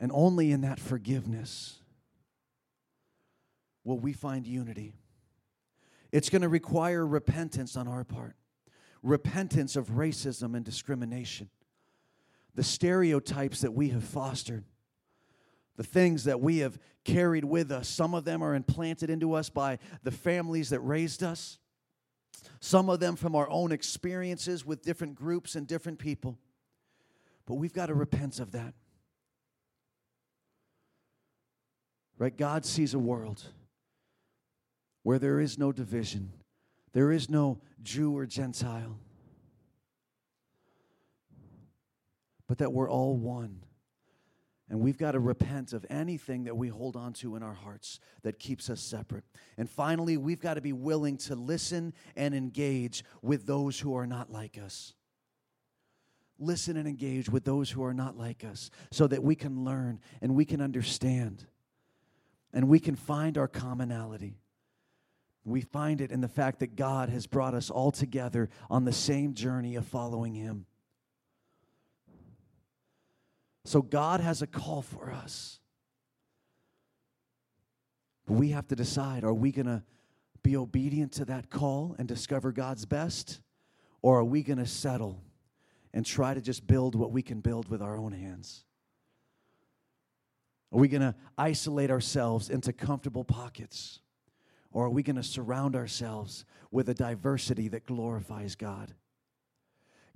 And 0.00 0.10
only 0.12 0.50
in 0.50 0.62
that 0.62 0.80
forgiveness 0.80 1.80
will 3.84 3.98
we 3.98 4.12
find 4.12 4.46
unity. 4.46 4.94
It's 6.12 6.28
going 6.28 6.42
to 6.42 6.48
require 6.48 7.06
repentance 7.06 7.76
on 7.76 7.88
our 7.88 8.04
part 8.04 8.36
repentance 9.04 9.74
of 9.74 9.88
racism 9.88 10.54
and 10.54 10.64
discrimination, 10.64 11.48
the 12.54 12.62
stereotypes 12.62 13.62
that 13.62 13.72
we 13.72 13.88
have 13.88 14.04
fostered, 14.04 14.62
the 15.76 15.82
things 15.82 16.22
that 16.22 16.40
we 16.40 16.58
have 16.58 16.78
carried 17.04 17.44
with 17.44 17.72
us. 17.72 17.88
Some 17.88 18.14
of 18.14 18.24
them 18.24 18.42
are 18.42 18.54
implanted 18.54 19.10
into 19.10 19.32
us 19.32 19.50
by 19.50 19.80
the 20.04 20.12
families 20.12 20.70
that 20.70 20.78
raised 20.78 21.24
us 21.24 21.58
some 22.60 22.88
of 22.88 23.00
them 23.00 23.16
from 23.16 23.34
our 23.34 23.48
own 23.50 23.72
experiences 23.72 24.64
with 24.64 24.82
different 24.82 25.14
groups 25.14 25.56
and 25.56 25.66
different 25.66 25.98
people. 25.98 26.38
But 27.46 27.54
we've 27.54 27.72
got 27.72 27.86
to 27.86 27.94
repent 27.94 28.40
of 28.40 28.52
that. 28.52 28.74
Right? 32.18 32.36
God 32.36 32.64
sees 32.64 32.94
a 32.94 32.98
world 32.98 33.42
where 35.02 35.18
there 35.18 35.40
is 35.40 35.58
no 35.58 35.72
division, 35.72 36.32
there 36.92 37.10
is 37.10 37.28
no 37.28 37.60
Jew 37.82 38.16
or 38.16 38.26
Gentile, 38.26 38.98
but 42.46 42.58
that 42.58 42.72
we're 42.72 42.90
all 42.90 43.16
one. 43.16 43.62
And 44.68 44.80
we've 44.80 44.96
got 44.96 45.12
to 45.12 45.20
repent 45.20 45.74
of 45.74 45.84
anything 45.90 46.44
that 46.44 46.56
we 46.56 46.68
hold 46.68 46.96
on 46.96 47.12
to 47.14 47.36
in 47.36 47.42
our 47.42 47.52
hearts 47.52 48.00
that 48.22 48.38
keeps 48.38 48.70
us 48.70 48.80
separate. 48.80 49.24
And 49.58 49.68
finally, 49.68 50.16
we've 50.16 50.40
got 50.40 50.54
to 50.54 50.62
be 50.62 50.72
willing 50.72 51.18
to 51.18 51.34
listen 51.34 51.92
and 52.16 52.34
engage 52.34 53.04
with 53.20 53.44
those 53.44 53.78
who 53.78 53.94
are 53.94 54.06
not 54.06 54.30
like 54.30 54.56
us. 54.56 54.94
Listen 56.38 56.78
and 56.78 56.88
engage 56.88 57.28
with 57.28 57.44
those 57.44 57.70
who 57.70 57.84
are 57.84 57.92
not 57.92 58.16
like 58.16 58.44
us 58.44 58.70
so 58.90 59.06
that 59.08 59.22
we 59.22 59.34
can 59.34 59.62
learn 59.62 60.00
and 60.22 60.34
we 60.34 60.46
can 60.46 60.62
understand 60.62 61.44
and 62.54 62.66
we 62.66 62.80
can 62.80 62.96
find 62.96 63.36
our 63.36 63.48
commonality. 63.48 64.38
We 65.44 65.60
find 65.60 66.00
it 66.00 66.10
in 66.10 66.20
the 66.20 66.28
fact 66.28 66.60
that 66.60 66.76
God 66.76 67.08
has 67.08 67.26
brought 67.26 67.54
us 67.54 67.68
all 67.68 67.90
together 67.90 68.48
on 68.70 68.84
the 68.84 68.92
same 68.92 69.34
journey 69.34 69.74
of 69.74 69.86
following 69.86 70.34
Him. 70.34 70.66
So 73.64 73.82
God 73.82 74.20
has 74.20 74.42
a 74.42 74.46
call 74.46 74.82
for 74.82 75.10
us. 75.10 75.60
But 78.26 78.34
we 78.34 78.50
have 78.50 78.68
to 78.68 78.76
decide 78.76 79.24
are 79.24 79.34
we 79.34 79.50
going 79.50 79.66
to 79.66 79.82
be 80.42 80.56
obedient 80.56 81.12
to 81.12 81.24
that 81.26 81.50
call 81.50 81.94
and 81.98 82.06
discover 82.06 82.52
God's 82.52 82.86
best? 82.86 83.40
Or 84.00 84.18
are 84.18 84.24
we 84.24 84.42
going 84.42 84.58
to 84.58 84.66
settle 84.66 85.22
and 85.92 86.04
try 86.04 86.34
to 86.34 86.40
just 86.40 86.66
build 86.66 86.94
what 86.94 87.12
we 87.12 87.22
can 87.22 87.40
build 87.40 87.68
with 87.68 87.82
our 87.82 87.96
own 87.96 88.12
hands? 88.12 88.64
Are 90.72 90.78
we 90.78 90.88
going 90.88 91.02
to 91.02 91.14
isolate 91.36 91.90
ourselves 91.90 92.48
into 92.48 92.72
comfortable 92.72 93.24
pockets? 93.24 94.00
Or 94.72 94.86
are 94.86 94.90
we 94.90 95.02
going 95.02 95.16
to 95.16 95.22
surround 95.22 95.76
ourselves 95.76 96.44
with 96.70 96.88
a 96.88 96.94
diversity 96.94 97.68
that 97.68 97.86
glorifies 97.86 98.54
God? 98.54 98.94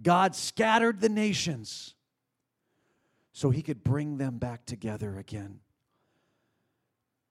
God 0.02 0.34
scattered 0.34 1.00
the 1.00 1.08
nations 1.08 1.94
so 3.32 3.50
he 3.50 3.62
could 3.62 3.84
bring 3.84 4.16
them 4.16 4.38
back 4.38 4.64
together 4.64 5.18
again. 5.18 5.60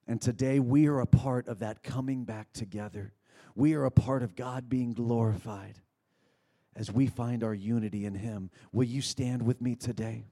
And 0.08 0.22
today 0.22 0.60
we 0.60 0.88
are 0.88 1.00
a 1.00 1.08
part 1.08 1.48
of 1.48 1.60
that 1.60 1.84
coming 1.84 2.26
back 2.26 2.54
together. 2.54 3.14
We 3.56 3.74
are 3.74 3.86
a 3.86 3.92
part 3.92 4.22
of 4.22 4.36
God 4.36 4.70
being 4.70 4.94
glorified 4.94 5.80
as 6.76 6.92
we 6.92 7.08
find 7.08 7.44
our 7.44 7.54
unity 7.54 8.06
in 8.06 8.16
him. 8.16 8.52
Will 8.72 8.86
you 8.86 9.02
stand 9.02 9.42
with 9.42 9.62
me 9.62 9.76
today? 9.76 10.26